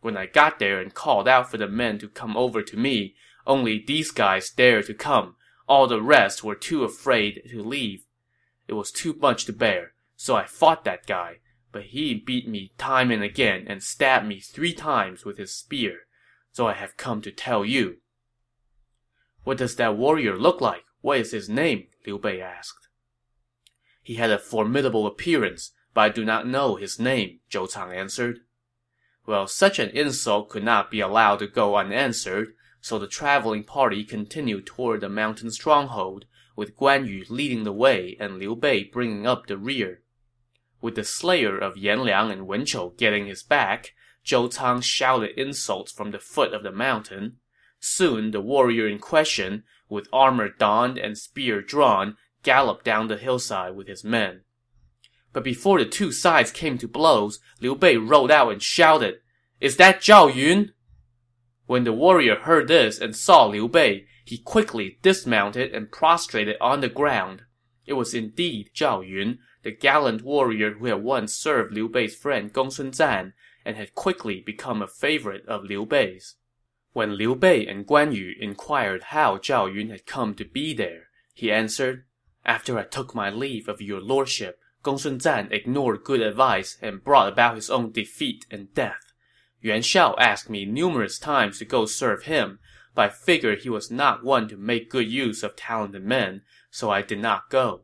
When 0.00 0.16
I 0.16 0.26
got 0.26 0.58
there 0.58 0.80
and 0.80 0.94
called 0.94 1.26
out 1.26 1.50
for 1.50 1.56
the 1.56 1.68
men 1.68 1.98
to 1.98 2.08
come 2.08 2.36
over 2.36 2.62
to 2.62 2.76
me, 2.76 3.14
only 3.46 3.82
these 3.84 4.10
guys 4.10 4.50
dared 4.50 4.86
to 4.86 4.94
come. 4.94 5.36
All 5.66 5.86
the 5.86 6.00
rest 6.00 6.44
were 6.44 6.54
too 6.54 6.84
afraid 6.84 7.42
to 7.50 7.62
leave. 7.62 8.04
It 8.68 8.74
was 8.74 8.92
too 8.92 9.14
much 9.14 9.44
to 9.46 9.52
bear, 9.52 9.92
so 10.16 10.36
I 10.36 10.44
fought 10.44 10.84
that 10.84 11.06
guy. 11.06 11.38
but 11.70 11.82
he 11.84 12.14
beat 12.14 12.48
me 12.48 12.72
time 12.78 13.10
and 13.10 13.22
again 13.22 13.64
and 13.68 13.82
stabbed 13.82 14.26
me 14.26 14.40
three 14.40 14.72
times 14.72 15.24
with 15.24 15.38
his 15.38 15.54
spear. 15.54 16.00
So 16.50 16.66
I 16.66 16.72
have 16.72 16.96
come 16.96 17.20
to 17.22 17.30
tell 17.30 17.64
you. 17.64 17.98
What 19.44 19.58
does 19.58 19.76
that 19.76 19.96
warrior 19.96 20.36
look 20.36 20.60
like? 20.60 20.84
What 21.00 21.18
is 21.18 21.32
his 21.32 21.48
name? 21.48 21.88
Liu 22.06 22.18
Bei 22.18 22.40
asked. 22.40 22.87
He 24.08 24.14
had 24.14 24.30
a 24.30 24.38
formidable 24.38 25.06
appearance, 25.06 25.72
but 25.92 26.00
I 26.00 26.08
do 26.08 26.24
not 26.24 26.46
know 26.46 26.76
his 26.76 26.98
name, 26.98 27.40
Zhou 27.50 27.70
Cang 27.70 27.92
answered. 27.92 28.40
Well, 29.26 29.46
such 29.46 29.78
an 29.78 29.90
insult 29.90 30.48
could 30.48 30.64
not 30.64 30.90
be 30.90 31.00
allowed 31.00 31.40
to 31.40 31.46
go 31.46 31.76
unanswered, 31.76 32.54
so 32.80 32.98
the 32.98 33.06
traveling 33.06 33.64
party 33.64 34.04
continued 34.04 34.64
toward 34.64 35.02
the 35.02 35.10
mountain 35.10 35.50
stronghold, 35.50 36.24
with 36.56 36.74
Guan 36.74 37.06
Yu 37.06 37.26
leading 37.28 37.64
the 37.64 37.72
way 37.72 38.16
and 38.18 38.38
Liu 38.38 38.56
Bei 38.56 38.84
bringing 38.84 39.26
up 39.26 39.46
the 39.46 39.58
rear. 39.58 40.00
With 40.80 40.94
the 40.94 41.04
slayer 41.04 41.58
of 41.58 41.76
Yan 41.76 42.02
Liang 42.02 42.30
and 42.30 42.46
Wen 42.46 42.64
Chou 42.64 42.94
getting 42.96 43.26
his 43.26 43.42
back, 43.42 43.92
Zhou 44.24 44.50
Cang 44.50 44.80
shouted 44.80 45.38
insults 45.38 45.92
from 45.92 46.12
the 46.12 46.18
foot 46.18 46.54
of 46.54 46.62
the 46.62 46.72
mountain. 46.72 47.40
Soon 47.78 48.30
the 48.30 48.40
warrior 48.40 48.88
in 48.88 49.00
question, 49.00 49.64
with 49.90 50.08
armor 50.14 50.48
donned 50.48 50.96
and 50.96 51.18
spear 51.18 51.60
drawn, 51.60 52.16
galloped 52.42 52.84
down 52.84 53.08
the 53.08 53.16
hillside 53.16 53.74
with 53.74 53.88
his 53.88 54.04
men. 54.04 54.42
But 55.32 55.44
before 55.44 55.78
the 55.78 55.84
two 55.84 56.12
sides 56.12 56.50
came 56.50 56.78
to 56.78 56.88
blows, 56.88 57.40
Liu 57.60 57.74
Bei 57.74 57.96
rode 57.96 58.30
out 58.30 58.52
and 58.52 58.62
shouted, 58.62 59.20
Is 59.60 59.76
that 59.76 60.00
Zhao 60.00 60.34
Yun? 60.34 60.72
When 61.66 61.84
the 61.84 61.92
warrior 61.92 62.36
heard 62.36 62.68
this 62.68 62.98
and 62.98 63.14
saw 63.14 63.44
Liu 63.44 63.68
Bei, 63.68 64.06
he 64.24 64.38
quickly 64.38 64.98
dismounted 65.02 65.74
and 65.74 65.92
prostrated 65.92 66.56
on 66.60 66.80
the 66.80 66.88
ground. 66.88 67.42
It 67.86 67.94
was 67.94 68.14
indeed 68.14 68.70
Zhao 68.74 69.06
Yun, 69.06 69.38
the 69.62 69.70
gallant 69.70 70.22
warrior 70.22 70.72
who 70.74 70.86
had 70.86 71.02
once 71.02 71.34
served 71.34 71.74
Liu 71.74 71.88
Bei's 71.88 72.16
friend 72.16 72.52
Gongsun 72.52 72.94
Zan 72.94 73.34
and 73.64 73.76
had 73.76 73.94
quickly 73.94 74.40
become 74.40 74.80
a 74.80 74.86
favorite 74.86 75.44
of 75.46 75.64
Liu 75.64 75.84
Bei's. 75.84 76.36
When 76.92 77.16
Liu 77.16 77.34
Bei 77.34 77.66
and 77.66 77.86
Guan 77.86 78.14
Yu 78.14 78.34
inquired 78.40 79.04
how 79.04 79.36
Zhao 79.36 79.72
Yun 79.72 79.90
had 79.90 80.06
come 80.06 80.34
to 80.34 80.44
be 80.44 80.72
there, 80.72 81.08
he 81.34 81.52
answered, 81.52 82.04
After 82.48 82.78
I 82.78 82.84
took 82.84 83.14
my 83.14 83.28
leave 83.28 83.68
of 83.68 83.82
your 83.82 84.00
lordship, 84.00 84.58
Gongsun 84.82 85.20
Zan 85.20 85.52
ignored 85.52 86.02
good 86.02 86.22
advice 86.22 86.78
and 86.80 87.04
brought 87.04 87.30
about 87.30 87.56
his 87.56 87.68
own 87.68 87.92
defeat 87.92 88.46
and 88.50 88.72
death. 88.72 89.12
Yuan 89.60 89.82
Shao 89.82 90.14
asked 90.16 90.48
me 90.48 90.64
numerous 90.64 91.18
times 91.18 91.58
to 91.58 91.66
go 91.66 91.84
serve 91.84 92.22
him, 92.22 92.58
but 92.94 93.10
I 93.10 93.12
figured 93.12 93.58
he 93.58 93.68
was 93.68 93.90
not 93.90 94.24
one 94.24 94.48
to 94.48 94.56
make 94.56 94.88
good 94.88 95.10
use 95.10 95.42
of 95.42 95.56
talented 95.56 96.04
men, 96.04 96.40
so 96.70 96.88
I 96.88 97.02
did 97.02 97.18
not 97.18 97.50
go. 97.50 97.82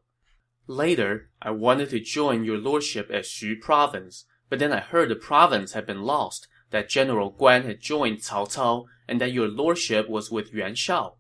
Later, 0.67 1.29
I 1.43 1.51
wanted 1.51 1.91
to 1.91 2.01
join 2.01 2.45
your 2.45 2.57
lordship 2.57 3.11
at 3.11 3.25
Xu 3.25 3.61
province, 3.61 4.25
but 4.49 4.61
then 4.61 4.73
I 4.73 4.81
heard 4.81 5.11
the 5.11 5.15
province 5.15 5.75
had 5.75 5.85
been 5.85 6.05
lost, 6.05 6.49
that 6.71 6.89
General 6.89 7.31
Guan 7.31 7.67
had 7.67 7.83
joined 7.83 8.21
Cao 8.21 8.47
Cao, 8.51 8.87
and 9.07 9.21
that 9.21 9.33
your 9.33 9.47
lordship 9.47 10.09
was 10.09 10.31
with 10.31 10.55
Yuan 10.55 10.75
Shao. 10.75 11.17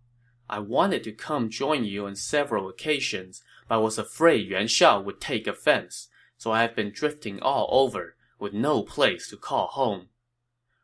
I 0.49 0.59
wanted 0.59 1.05
to 1.05 1.13
come 1.13 1.49
join 1.49 1.85
you 1.85 2.07
on 2.07 2.17
several 2.17 2.69
occasions, 2.69 3.43
but 3.69 3.81
was 3.81 3.99
afraid 3.99 4.49
Yuan 4.49 4.67
Shao 4.67 5.01
would 5.01 5.21
take 5.21 5.47
offense, 5.47 6.09
so 6.37 6.53
I 6.53 6.63
have 6.63 6.77
been 6.77 6.91
drifting 6.91 7.41
all 7.41 7.69
over, 7.71 8.17
with 8.39 8.53
no 8.53 8.83
place 8.83 9.29
to 9.31 9.37
call 9.37 9.69
home. 9.69 10.09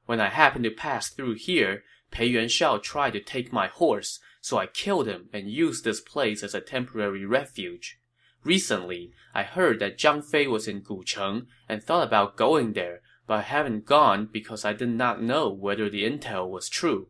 When 0.07 0.21
I 0.21 0.29
happened 0.29 0.65
to 0.65 0.71
pass 0.71 1.11
through 1.11 1.35
here, 1.35 1.85
Pei 2.11 2.27
Yuan 2.27 2.49
Shao 2.49 2.79
tried 2.79 3.13
to 3.13 3.21
take 3.21 3.53
my 3.53 3.67
horse, 3.67 4.19
so 4.41 4.57
I 4.57 4.67
killed 4.67 5.07
him 5.07 5.29
and 5.33 5.51
used 5.51 5.85
this 5.85 6.01
place 6.01 6.43
as 6.43 6.55
a 6.55 6.61
temporary 6.61 7.27
refuge. 7.27 8.01
Recently, 8.43 9.13
I 9.35 9.43
heard 9.43 9.79
that 9.81 9.99
Zhang 9.99 10.25
Fei 10.25 10.47
was 10.47 10.67
in 10.67 10.81
Gucheng 10.81 11.47
and 11.69 11.83
thought 11.83 12.07
about 12.07 12.37
going 12.37 12.73
there, 12.73 13.03
but 13.27 13.35
I 13.35 13.43
haven't 13.43 13.85
gone 13.85 14.27
because 14.33 14.65
I 14.65 14.73
did 14.73 14.89
not 14.89 15.23
know 15.23 15.51
whether 15.51 15.91
the 15.91 16.05
intel 16.05 16.49
was 16.49 16.69
true. 16.69 17.09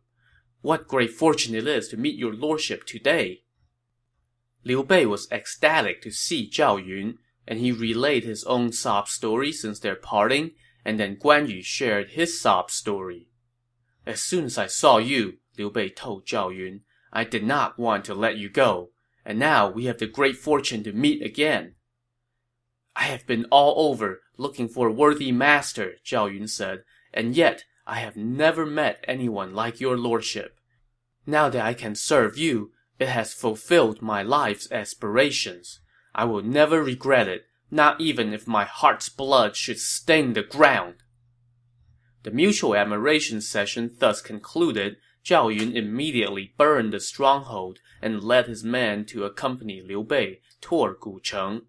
What 0.61 0.87
great 0.87 1.11
fortune 1.11 1.55
it 1.55 1.67
is 1.67 1.87
to 1.89 1.97
meet 1.97 2.17
your 2.17 2.33
lordship 2.33 2.85
today! 2.85 3.43
Liu 4.63 4.83
Bei 4.83 5.07
was 5.07 5.31
ecstatic 5.31 6.01
to 6.03 6.11
see 6.11 6.49
Zhao 6.49 6.77
Yun, 6.77 7.17
and 7.47 7.59
he 7.59 7.71
relayed 7.71 8.23
his 8.23 8.43
own 8.43 8.71
sob 8.71 9.07
story 9.07 9.51
since 9.51 9.79
their 9.79 9.95
parting, 9.95 10.51
and 10.85 10.99
then 10.99 11.15
Guan 11.15 11.49
Yu 11.49 11.63
shared 11.63 12.11
his 12.11 12.39
sob 12.39 12.69
story. 12.69 13.27
As 14.05 14.21
soon 14.21 14.45
as 14.45 14.57
I 14.59 14.67
saw 14.67 14.99
you, 14.99 15.39
Liu 15.57 15.71
Bei 15.71 15.89
told 15.89 16.27
Zhao 16.27 16.55
Yun, 16.55 16.81
I 17.11 17.23
did 17.23 17.43
not 17.43 17.79
want 17.79 18.05
to 18.05 18.13
let 18.13 18.37
you 18.37 18.47
go, 18.47 18.91
and 19.25 19.39
now 19.39 19.69
we 19.69 19.85
have 19.85 19.97
the 19.97 20.07
great 20.07 20.37
fortune 20.37 20.83
to 20.83 20.93
meet 20.93 21.23
again. 21.23 21.75
I 22.95 23.03
have 23.05 23.25
been 23.25 23.45
all 23.45 23.89
over 23.89 24.21
looking 24.37 24.67
for 24.67 24.87
a 24.87 24.93
worthy 24.93 25.31
master, 25.31 25.95
Zhao 26.05 26.31
Yun 26.31 26.47
said, 26.47 26.83
and 27.13 27.35
yet 27.35 27.65
I 27.91 27.99
have 27.99 28.15
never 28.15 28.65
met 28.65 29.03
anyone 29.05 29.53
like 29.53 29.81
your 29.81 29.97
lordship. 29.97 30.57
Now 31.27 31.49
that 31.49 31.65
I 31.65 31.73
can 31.73 31.93
serve 31.93 32.37
you, 32.37 32.71
it 32.99 33.09
has 33.09 33.33
fulfilled 33.33 34.01
my 34.01 34.23
life's 34.23 34.71
aspirations. 34.71 35.81
I 36.15 36.23
will 36.23 36.41
never 36.41 36.81
regret 36.81 37.27
it, 37.27 37.47
not 37.69 37.99
even 37.99 38.33
if 38.33 38.47
my 38.47 38.63
heart's 38.63 39.09
blood 39.09 39.57
should 39.57 39.77
stain 39.77 40.31
the 40.31 40.41
ground. 40.41 41.03
The 42.23 42.31
mutual 42.31 42.75
admiration 42.75 43.41
session 43.41 43.93
thus 43.99 44.21
concluded, 44.21 44.95
Zhao 45.25 45.53
Yun 45.53 45.75
immediately 45.75 46.53
burned 46.57 46.93
the 46.93 47.01
stronghold 47.01 47.79
and 48.01 48.23
led 48.23 48.45
his 48.45 48.63
men 48.63 49.03
to 49.07 49.25
accompany 49.25 49.81
Liu 49.81 50.01
Bei 50.05 50.39
toward 50.61 51.01
Gucheng. 51.01 51.63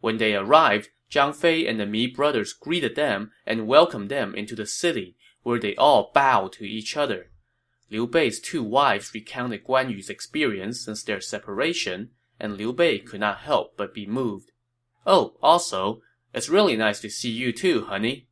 When 0.00 0.16
they 0.16 0.34
arrived, 0.34 0.88
Zhang 1.08 1.32
Fei 1.32 1.68
and 1.68 1.78
the 1.78 1.86
Mi 1.86 2.08
brothers 2.08 2.52
greeted 2.52 2.96
them 2.96 3.30
and 3.46 3.68
welcomed 3.68 4.08
them 4.08 4.34
into 4.34 4.56
the 4.56 4.66
city, 4.66 5.16
where 5.42 5.58
they 5.58 5.74
all 5.76 6.10
bowed 6.14 6.52
to 6.52 6.64
each 6.64 6.96
other. 6.96 7.30
Liu 7.90 8.06
Bei's 8.06 8.40
two 8.40 8.62
wives 8.62 9.12
recounted 9.12 9.64
Guan 9.64 9.90
Yu's 9.90 10.08
experience 10.08 10.84
since 10.84 11.02
their 11.02 11.20
separation, 11.20 12.10
and 12.40 12.56
Liu 12.56 12.72
Bei 12.72 12.98
could 12.98 13.20
not 13.20 13.38
help 13.38 13.76
but 13.76 13.94
be 13.94 14.06
moved. 14.06 14.50
Oh, 15.06 15.36
also, 15.42 16.00
it's 16.32 16.48
really 16.48 16.76
nice 16.76 17.00
to 17.00 17.10
see 17.10 17.30
you 17.30 17.52
too, 17.52 17.84
honey. 17.84 18.28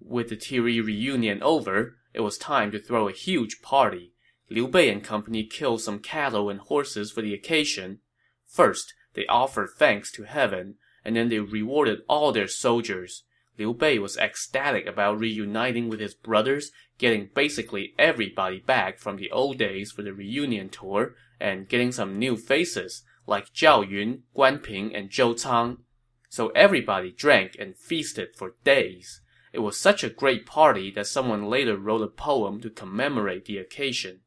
With 0.00 0.28
the 0.28 0.36
teary 0.36 0.80
reunion 0.80 1.42
over, 1.42 1.96
it 2.14 2.20
was 2.20 2.38
time 2.38 2.70
to 2.72 2.78
throw 2.78 3.08
a 3.08 3.12
huge 3.12 3.62
party. 3.62 4.12
Liu 4.48 4.68
Bei 4.68 4.88
and 4.90 5.02
company 5.02 5.44
killed 5.44 5.80
some 5.80 5.98
cattle 5.98 6.48
and 6.50 6.60
horses 6.60 7.10
for 7.10 7.22
the 7.22 7.34
occasion. 7.34 8.00
First, 8.46 8.94
they 9.14 9.26
offered 9.26 9.70
thanks 9.76 10.12
to 10.12 10.24
heaven, 10.24 10.76
and 11.04 11.16
then 11.16 11.28
they 11.28 11.38
rewarded 11.38 12.00
all 12.08 12.32
their 12.32 12.48
soldiers. 12.48 13.24
Liu 13.60 13.74
Bei 13.74 13.98
was 13.98 14.16
ecstatic 14.16 14.86
about 14.86 15.20
reuniting 15.20 15.90
with 15.90 16.00
his 16.00 16.14
brothers, 16.14 16.72
getting 16.96 17.28
basically 17.34 17.92
everybody 17.98 18.58
back 18.58 18.98
from 18.98 19.16
the 19.16 19.30
old 19.30 19.58
days 19.58 19.92
for 19.92 20.00
the 20.00 20.14
reunion 20.14 20.70
tour, 20.70 21.14
and 21.38 21.68
getting 21.68 21.92
some 21.92 22.18
new 22.18 22.38
faces, 22.38 23.02
like 23.26 23.52
Zhao 23.52 23.86
Yun, 23.86 24.22
Guan 24.34 24.62
Ping, 24.62 24.94
and 24.96 25.10
Zhou 25.10 25.40
Cang. 25.40 25.84
So 26.30 26.48
everybody 26.54 27.12
drank 27.12 27.54
and 27.58 27.76
feasted 27.76 28.34
for 28.34 28.54
days. 28.64 29.20
It 29.52 29.58
was 29.58 29.76
such 29.76 30.02
a 30.02 30.08
great 30.08 30.46
party 30.46 30.90
that 30.92 31.06
someone 31.06 31.44
later 31.44 31.76
wrote 31.76 32.02
a 32.02 32.08
poem 32.08 32.62
to 32.62 32.70
commemorate 32.70 33.44
the 33.44 33.58
occasion. 33.58 34.20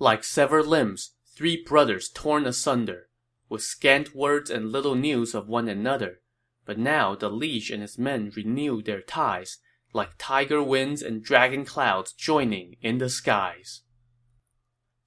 Like 0.00 0.24
severed 0.24 0.66
limbs, 0.66 1.14
three 1.36 1.62
brothers 1.62 2.08
torn 2.08 2.46
asunder, 2.46 3.10
with 3.48 3.62
scant 3.62 4.12
words 4.12 4.50
and 4.50 4.72
little 4.72 4.96
news 4.96 5.36
of 5.36 5.46
one 5.46 5.68
another, 5.68 6.20
but 6.66 6.78
now 6.78 7.14
the 7.14 7.28
liege 7.28 7.70
and 7.70 7.82
his 7.82 7.98
men 7.98 8.32
renewed 8.36 8.84
their 8.84 9.02
ties, 9.02 9.58
like 9.92 10.10
tiger 10.18 10.62
winds 10.62 11.02
and 11.02 11.22
dragon 11.22 11.64
clouds 11.64 12.12
joining 12.12 12.76
in 12.82 12.98
the 12.98 13.08
skies. 13.08 13.82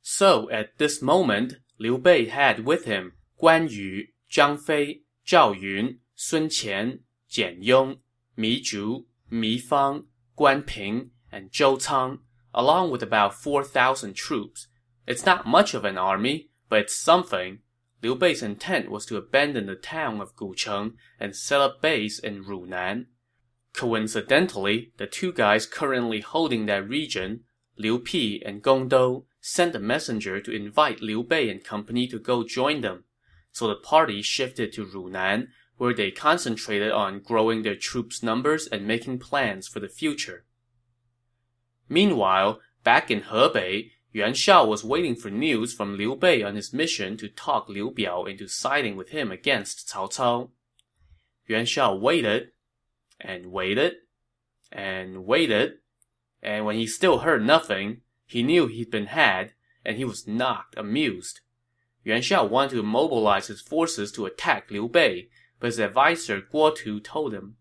So 0.01 0.49
at 0.49 0.77
this 0.77 1.01
moment, 1.01 1.55
Liu 1.79 1.97
Bei 1.97 2.25
had 2.25 2.65
with 2.65 2.85
him 2.85 3.13
Guan 3.41 3.69
Yu, 3.69 4.05
Zhang 4.31 4.59
Fei, 4.59 5.01
Zhao 5.25 5.59
Yun, 5.59 5.99
Sun 6.15 6.47
Qian, 6.47 6.99
Jian 7.29 7.57
Yong, 7.59 7.97
Mi 8.35 8.61
Zhu, 8.61 9.05
Mi 9.29 9.57
Fang, 9.57 10.05
Guan 10.37 10.65
Ping, 10.65 11.11
and 11.31 11.51
Zhou 11.51 11.83
Cang, 11.83 12.19
along 12.53 12.91
with 12.91 13.03
about 13.03 13.33
4,000 13.33 14.15
troops. 14.15 14.67
It's 15.05 15.25
not 15.25 15.45
much 15.45 15.73
of 15.73 15.85
an 15.85 15.97
army, 15.97 16.49
but 16.69 16.79
it's 16.79 16.95
something, 16.95 17.59
Liu 18.03 18.15
Bei's 18.15 18.43
intent 18.43 18.91
was 18.91 19.05
to 19.07 19.17
abandon 19.17 19.65
the 19.65 19.75
town 19.75 20.21
of 20.21 20.35
Gucheng 20.35 20.93
and 21.19 21.35
set 21.35 21.59
up 21.59 21.81
base 21.81 22.19
in 22.19 22.45
Runan. 22.45 23.07
Coincidentally, 23.73 24.91
the 24.97 25.07
two 25.07 25.33
guys 25.33 25.65
currently 25.65 26.21
holding 26.21 26.67
that 26.67 26.87
region, 26.87 27.43
Liu 27.77 27.99
Pi 27.99 28.39
and 28.45 28.61
Gong 28.61 28.87
Dou, 28.87 29.25
sent 29.41 29.75
a 29.75 29.79
messenger 29.79 30.39
to 30.41 30.51
invite 30.51 31.01
Liu 31.01 31.23
Bei 31.23 31.49
and 31.49 31.63
company 31.63 32.07
to 32.07 32.19
go 32.19 32.43
join 32.43 32.81
them. 32.81 33.05
So 33.51 33.67
the 33.67 33.75
party 33.75 34.21
shifted 34.21 34.73
to 34.73 34.85
Runan, 34.85 35.47
where 35.77 35.93
they 35.93 36.11
concentrated 36.11 36.91
on 36.91 37.21
growing 37.21 37.63
their 37.63 37.75
troops' 37.75 38.21
numbers 38.21 38.67
and 38.67 38.85
making 38.85 39.19
plans 39.19 39.67
for 39.67 39.79
the 39.79 39.89
future. 39.89 40.45
Meanwhile, 41.89 42.59
back 42.83 43.09
in 43.09 43.21
Hebei, 43.21 43.91
Yuan 44.17 44.33
Shao 44.33 44.65
was 44.65 44.83
waiting 44.83 45.15
for 45.15 45.29
news 45.29 45.75
from 45.75 45.95
Liu 45.95 46.15
Bei 46.15 46.41
on 46.41 46.55
his 46.55 46.73
mission 46.73 47.17
to 47.17 47.29
talk 47.29 47.69
Liu 47.69 47.91
Biao 47.91 48.27
into 48.27 48.47
siding 48.47 48.95
with 48.95 49.09
him 49.09 49.31
against 49.31 49.87
Cao 49.87 50.11
Cao. 50.11 50.49
Yuan 51.45 51.67
Shao 51.67 51.95
waited 51.95 52.49
and 53.21 53.51
waited 53.51 53.97
and 54.71 55.23
waited, 55.27 55.73
and 56.41 56.65
when 56.65 56.77
he 56.77 56.87
still 56.87 57.19
heard 57.19 57.45
nothing, 57.45 58.01
he 58.25 58.41
knew 58.41 58.65
he'd 58.65 58.89
been 58.89 59.05
had, 59.05 59.53
and 59.85 59.97
he 59.97 60.03
was 60.03 60.27
not 60.27 60.73
amused. 60.75 61.41
Yuan 62.03 62.23
Shao 62.23 62.43
wanted 62.43 62.77
to 62.77 62.81
mobilize 62.81 63.45
his 63.45 63.61
forces 63.61 64.11
to 64.13 64.25
attack 64.25 64.71
Liu 64.71 64.89
Bei, 64.89 65.29
but 65.59 65.67
his 65.67 65.79
adviser 65.79 66.41
Guo 66.41 66.75
Tu 66.75 66.99
told 66.99 67.35
him, 67.35 67.57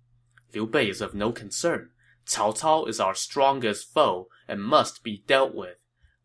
Liu 0.55 0.67
Bei 0.67 0.89
is 0.89 1.03
of 1.03 1.15
no 1.15 1.33
concern. 1.33 1.91
Cao 2.25 2.59
Cao 2.59 2.89
is 2.89 2.99
our 2.99 3.15
strongest 3.15 3.93
foe 3.93 4.29
and 4.49 4.63
must 4.63 5.03
be 5.03 5.23
dealt 5.27 5.55
with. 5.55 5.77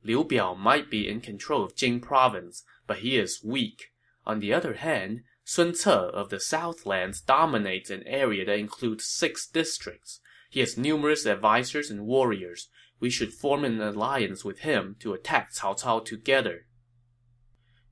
Liu 0.04 0.24
Biao 0.24 0.58
might 0.58 0.90
be 0.90 1.08
in 1.08 1.22
control 1.22 1.64
of 1.64 1.76
Jing 1.76 2.00
province, 2.00 2.64
but 2.88 3.00
he 3.00 3.18
is 3.18 3.44
weak. 3.44 3.92
On 4.26 4.40
the 4.40 4.54
other 4.54 4.74
hand, 4.74 5.22
Sun 5.44 5.76
Ce 5.76 5.88
of 5.88 6.30
the 6.30 6.40
Southlands 6.40 7.22
dominates 7.22 7.90
an 7.90 8.04
area 8.06 8.46
that 8.46 8.58
includes 8.58 9.06
six 9.06 9.48
districts. 9.48 10.20
He 10.50 10.60
has 10.60 10.78
numerous 10.78 11.26
advisors 11.26 11.90
and 11.90 12.06
warriors. 12.06 12.70
We 13.00 13.10
should 13.10 13.34
form 13.34 13.64
an 13.64 13.82
alliance 13.82 14.44
with 14.44 14.60
him 14.60 14.96
to 15.00 15.14
attack 15.14 15.54
Cao 15.54 15.80
Cao 15.80 16.06
together. 16.06 16.68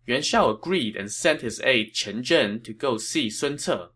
Yuan 0.06 0.22
Shao 0.22 0.50
agreed 0.50 0.96
and 0.96 1.12
sent 1.12 1.42
his 1.42 1.62
aide 1.62 1.94
Chen 1.94 2.24
Zhen 2.24 2.64
to 2.64 2.74
go 2.74 2.98
see 2.98 3.30
Sun 3.30 3.60
Ce. 3.60 3.90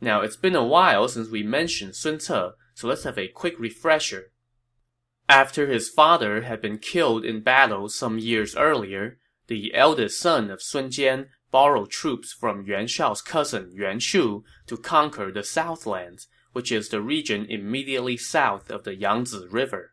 Now, 0.00 0.22
it's 0.22 0.36
been 0.36 0.56
a 0.56 0.64
while 0.64 1.08
since 1.08 1.28
we 1.28 1.42
mentioned 1.42 1.96
Sun 1.96 2.20
Ce, 2.20 2.52
so 2.74 2.88
let's 2.88 3.04
have 3.04 3.18
a 3.18 3.28
quick 3.28 3.58
refresher. 3.58 4.32
After 5.28 5.66
his 5.66 5.90
father 5.90 6.42
had 6.42 6.62
been 6.62 6.78
killed 6.78 7.22
in 7.22 7.42
battle 7.42 7.90
some 7.90 8.18
years 8.18 8.56
earlier, 8.56 9.18
the 9.46 9.74
eldest 9.74 10.18
son 10.18 10.50
of 10.50 10.62
Sun 10.62 10.88
Jian 10.88 11.28
borrowed 11.50 11.90
troops 11.90 12.32
from 12.32 12.64
Yuan 12.64 12.86
Shao's 12.86 13.20
cousin 13.20 13.70
Yuan 13.74 13.98
Shu 13.98 14.42
to 14.66 14.78
conquer 14.78 15.30
the 15.30 15.44
Southlands, 15.44 16.28
which 16.52 16.72
is 16.72 16.88
the 16.88 17.02
region 17.02 17.44
immediately 17.44 18.16
south 18.16 18.70
of 18.70 18.84
the 18.84 18.94
Yangtze 18.94 19.46
River. 19.50 19.92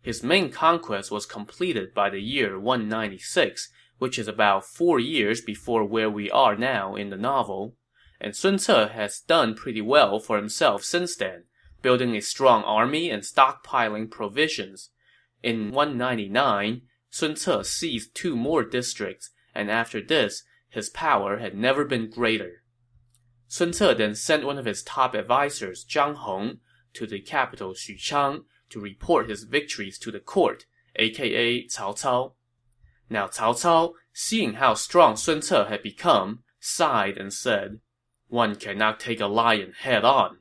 His 0.00 0.22
main 0.22 0.50
conquest 0.50 1.10
was 1.10 1.26
completed 1.26 1.92
by 1.92 2.08
the 2.08 2.22
year 2.22 2.58
196, 2.58 3.70
which 3.98 4.18
is 4.18 4.26
about 4.26 4.64
four 4.64 4.98
years 4.98 5.42
before 5.42 5.84
where 5.84 6.10
we 6.10 6.30
are 6.30 6.56
now 6.56 6.96
in 6.96 7.10
the 7.10 7.16
novel, 7.18 7.76
and 8.20 8.34
Sun 8.34 8.58
Ce 8.58 8.90
has 8.92 9.20
done 9.20 9.54
pretty 9.54 9.82
well 9.82 10.18
for 10.18 10.38
himself 10.38 10.82
since 10.82 11.14
then, 11.14 11.44
building 11.82 12.16
a 12.16 12.22
strong 12.22 12.62
army 12.62 13.10
and 13.10 13.22
stockpiling 13.22 14.10
provisions. 14.10 14.90
In 15.42 15.70
199, 15.72 16.82
Sun 17.10 17.36
Ce 17.36 17.68
seized 17.68 18.14
two 18.14 18.36
more 18.36 18.64
districts, 18.64 19.30
and 19.54 19.70
after 19.70 20.00
this, 20.00 20.44
his 20.70 20.88
power 20.88 21.38
had 21.38 21.54
never 21.54 21.84
been 21.84 22.08
greater. 22.08 22.62
Sun 23.48 23.74
Ce 23.74 23.94
then 23.98 24.14
sent 24.14 24.46
one 24.46 24.56
of 24.56 24.64
his 24.64 24.82
top 24.82 25.14
advisers, 25.14 25.84
Zhang 25.84 26.14
Hong, 26.14 26.60
to 26.94 27.06
the 27.06 27.20
capital 27.20 27.74
Xuchang 27.74 28.44
to 28.70 28.80
report 28.80 29.28
his 29.28 29.44
victories 29.44 29.98
to 29.98 30.10
the 30.10 30.20
court, 30.20 30.64
aka 30.96 31.66
Cao 31.66 31.94
Cao. 31.94 32.34
Now 33.10 33.26
Cao 33.26 33.52
Cao, 33.52 33.92
seeing 34.14 34.54
how 34.54 34.74
strong 34.74 35.16
Sun 35.16 35.42
Ce 35.42 35.68
had 35.68 35.82
become, 35.82 36.44
sighed 36.60 37.18
and 37.18 37.32
said, 37.32 37.80
One 38.28 38.54
cannot 38.54 39.00
take 39.00 39.20
a 39.20 39.26
lion 39.26 39.72
head 39.72 40.04
on. 40.04 40.38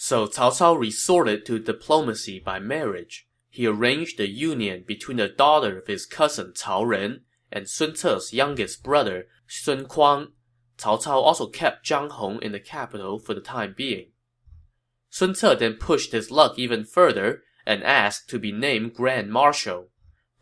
So 0.00 0.28
Cao 0.28 0.52
Cao 0.52 0.78
resorted 0.78 1.44
to 1.46 1.58
diplomacy 1.58 2.38
by 2.38 2.60
marriage. 2.60 3.26
He 3.50 3.66
arranged 3.66 4.20
a 4.20 4.28
union 4.28 4.84
between 4.86 5.16
the 5.16 5.28
daughter 5.28 5.76
of 5.76 5.88
his 5.88 6.06
cousin 6.06 6.52
Cao 6.52 6.86
Ren 6.86 7.22
and 7.50 7.68
Sun 7.68 7.96
Ce's 7.96 8.32
youngest 8.32 8.84
brother, 8.84 9.26
Sun 9.48 9.86
Kuang. 9.86 10.28
Cao 10.78 11.02
Cao 11.02 11.20
also 11.20 11.48
kept 11.48 11.84
Zhang 11.84 12.12
Hong 12.12 12.40
in 12.40 12.52
the 12.52 12.60
capital 12.60 13.18
for 13.18 13.34
the 13.34 13.40
time 13.40 13.74
being. 13.76 14.12
Sun 15.10 15.34
Ce 15.34 15.58
then 15.58 15.74
pushed 15.74 16.12
his 16.12 16.30
luck 16.30 16.56
even 16.60 16.84
further 16.84 17.42
and 17.66 17.82
asked 17.82 18.30
to 18.30 18.38
be 18.38 18.52
named 18.52 18.94
Grand 18.94 19.32
Marshal. 19.32 19.88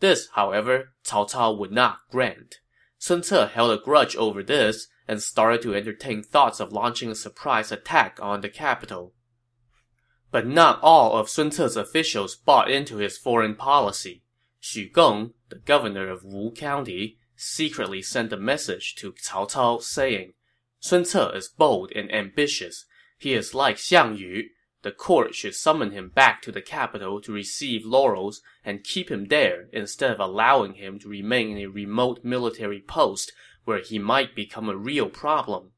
This, 0.01 0.27
however, 0.33 0.93
Cao 1.03 1.27
Cao 1.31 1.57
would 1.57 1.71
not 1.71 1.97
grant. 2.11 2.59
Sun 2.99 3.23
Ce 3.23 3.49
held 3.53 3.71
a 3.71 3.83
grudge 3.83 4.15
over 4.17 4.43
this 4.43 4.87
and 5.07 5.19
started 5.19 5.63
to 5.63 5.73
entertain 5.73 6.21
thoughts 6.21 6.59
of 6.59 6.71
launching 6.71 7.09
a 7.09 7.15
surprise 7.15 7.71
attack 7.71 8.19
on 8.21 8.41
the 8.41 8.49
capital. 8.49 9.15
But 10.31 10.45
not 10.45 10.79
all 10.81 11.17
of 11.17 11.29
Sun 11.29 11.51
Ce's 11.51 11.77
officials 11.77 12.35
bought 12.35 12.69
into 12.69 12.97
his 12.97 13.17
foreign 13.17 13.55
policy. 13.55 14.23
Xu 14.61 14.91
Gong, 14.91 15.33
the 15.49 15.59
governor 15.59 16.09
of 16.09 16.23
Wu 16.23 16.51
County, 16.51 17.17
secretly 17.35 18.01
sent 18.01 18.33
a 18.33 18.37
message 18.37 18.95
to 18.95 19.13
Cao 19.13 19.49
Cao 19.49 19.81
saying, 19.81 20.33
Sun 20.79 21.05
Ce 21.05 21.15
is 21.33 21.47
bold 21.47 21.91
and 21.95 22.11
ambitious. 22.13 22.85
He 23.17 23.33
is 23.33 23.53
like 23.53 23.77
Xiang 23.77 24.17
Yu, 24.17 24.49
the 24.83 24.91
court 24.91 25.33
should 25.33 25.55
summon 25.55 25.91
him 25.91 26.09
back 26.09 26.41
to 26.43 26.51
the 26.51 26.61
capital 26.61 27.19
to 27.21 27.31
receive 27.31 27.85
laurels 27.85 28.41
and 28.63 28.83
keep 28.83 29.09
him 29.09 29.25
there 29.25 29.69
instead 29.73 30.11
of 30.11 30.19
allowing 30.19 30.75
him 30.75 30.99
to 30.99 31.09
remain 31.09 31.57
in 31.57 31.63
a 31.63 31.67
remote 31.67 32.23
military 32.23 32.79
post 32.79 33.31
where 33.65 33.81
he 33.81 33.99
might 33.99 34.35
become 34.35 34.69
a 34.69 34.77
real 34.77 35.09
problem. 35.09 35.71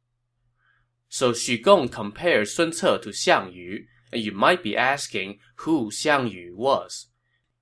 So 1.07 1.31
Xu 1.31 1.61
Gong 1.61 1.89
compared 1.89 2.49
Sun 2.49 2.73
Ce 2.73 2.81
to 2.81 3.09
Xiang 3.09 3.53
Yu, 3.53 3.85
and 4.11 4.21
you 4.21 4.31
might 4.31 4.63
be 4.63 4.75
asking 4.77 5.39
who 5.57 5.91
Xiang 5.91 6.31
Yu 6.31 6.55
was. 6.55 7.07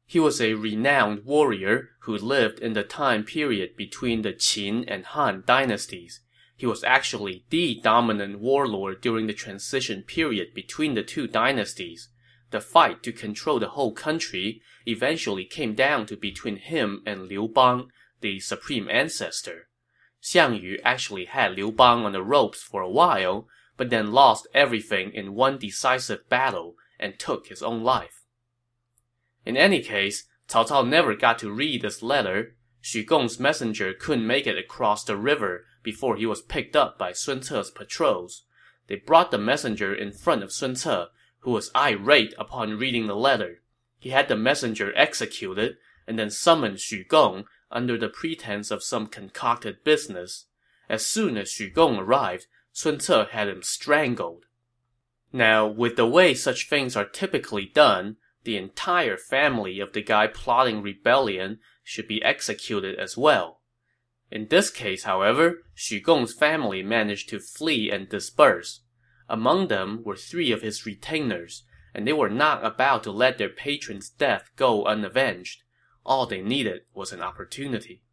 He 0.06 0.20
was 0.20 0.40
a 0.40 0.54
renowned 0.54 1.26
warrior 1.26 1.90
who 2.02 2.18
lived 2.18 2.60
in 2.60 2.74
the 2.74 2.84
time 2.84 3.26
period 3.26 3.76
between 3.76 4.22
the 4.22 4.32
Qin 4.32 4.86
and 4.88 5.06
Han 5.06 5.44
dynasties. 5.46 6.22
He 6.56 6.66
was 6.66 6.84
actually 6.84 7.44
the 7.50 7.80
dominant 7.84 8.40
warlord 8.40 9.02
during 9.02 9.28
the 9.28 9.34
transition 9.34 10.04
period 10.04 10.54
between 10.54 10.94
the 10.94 11.04
two 11.04 11.28
dynasties. 11.28 12.10
The 12.52 12.62
fight 12.62 13.04
to 13.04 13.12
control 13.12 13.60
the 13.60 13.70
whole 13.70 13.92
country 13.92 14.62
eventually 14.86 15.44
came 15.44 15.76
down 15.76 16.06
to 16.06 16.16
between 16.16 16.56
him 16.56 17.04
and 17.06 17.28
Liu 17.28 17.50
Bang, 17.50 17.92
the 18.22 18.40
supreme 18.40 18.90
ancestor. 18.90 19.68
Xiang 20.24 20.62
Yu 20.62 20.80
actually 20.84 21.26
had 21.26 21.52
Liu 21.52 21.72
Bang 21.72 22.06
on 22.06 22.14
the 22.14 22.24
ropes 22.24 22.64
for 22.64 22.82
a 22.82 22.90
while, 22.90 23.48
but 23.78 23.90
then 23.90 24.12
lost 24.12 24.48
everything 24.54 25.13
in 25.13 25.36
one 25.36 25.58
decisive 25.58 26.28
battle 26.28 26.76
and 27.00 27.18
took 27.18 27.48
his 27.48 27.62
own 27.62 27.84
life. 27.84 28.26
In 29.46 29.56
any 29.56 29.82
case, 29.82 30.26
Cao 30.50 30.68
Cao 30.68 30.88
never 30.88 31.16
got 31.16 31.40
to 31.40 31.52
read 31.52 31.82
this 31.82 32.02
letter. 32.02 32.56
Xu 32.84 33.06
Gong's 33.06 33.40
messenger 33.40 33.94
couldn't 33.94 34.28
make 34.28 34.48
it 34.48 34.58
across 34.58 35.04
the 35.04 35.16
river 35.16 35.66
before 35.84 36.16
he 36.16 36.26
was 36.26 36.42
picked 36.42 36.76
up 36.76 36.98
by 36.98 37.12
Sun 37.12 37.44
Ce's 37.44 37.70
patrols. 37.70 38.44
They 38.88 38.96
brought 38.96 39.32
the 39.32 39.38
messenger 39.38 39.94
in 39.94 40.12
front 40.12 40.44
of 40.44 40.52
Sun 40.52 40.76
Ce, 40.78 41.08
who 41.40 41.52
was 41.52 41.72
irate 41.76 42.34
upon 42.38 42.78
reading 42.78 43.08
the 43.08 43.16
letter. 43.16 43.62
He 44.00 44.10
had 44.10 44.28
the 44.28 44.36
messenger 44.36 44.94
executed, 44.96 45.78
and 46.08 46.18
then 46.18 46.30
summoned 46.30 46.78
Xu 46.78 47.08
Gong 47.08 47.46
under 47.70 47.98
the 47.98 48.10
pretense 48.10 48.72
of 48.72 48.84
some 48.84 49.08
concocted 49.08 49.84
business. 49.84 50.46
As 50.90 51.06
soon 51.06 51.38
as 51.38 51.50
Xu 51.50 51.74
Gong 51.74 51.98
arrived, 51.98 52.48
Sun 52.78 53.00
Ce 53.00 53.30
had 53.32 53.48
him 53.50 53.63
strangled. 53.63 54.46
Now, 55.34 55.66
with 55.66 55.96
the 55.96 56.06
way 56.06 56.36
such 56.36 56.70
things 56.70 56.96
are 56.96 57.10
typically 57.10 57.66
done, 57.66 58.18
the 58.44 58.56
entire 58.56 59.18
family 59.18 59.80
of 59.80 59.94
the 59.94 60.04
guy 60.04 60.28
plotting 60.28 60.84
rebellion 60.84 61.60
should 61.84 62.08
be 62.08 62.22
executed 62.22 63.00
as 63.00 63.18
well. 63.18 63.62
In 64.30 64.50
this 64.50 64.70
case, 64.70 65.06
however, 65.06 65.63
Xu 65.76 66.04
Gong's 66.04 66.36
family 66.36 66.84
managed 66.84 67.30
to 67.30 67.40
flee 67.40 67.90
and 67.90 68.08
disperse. 68.08 68.82
Among 69.28 69.70
them 69.70 70.04
were 70.04 70.16
three 70.16 70.52
of 70.52 70.62
his 70.62 70.86
retainers, 70.86 71.63
and 71.96 72.08
they 72.08 72.13
were 72.13 72.30
not 72.30 72.63
about 72.63 73.02
to 73.06 73.12
let 73.12 73.40
their 73.40 73.50
patron's 73.50 74.08
death 74.08 74.52
go 74.56 74.86
unavenged. 74.86 75.63
All 76.06 76.28
they 76.28 76.44
needed 76.44 76.84
was 76.94 77.12
an 77.12 77.24
opportunity. 77.24 78.04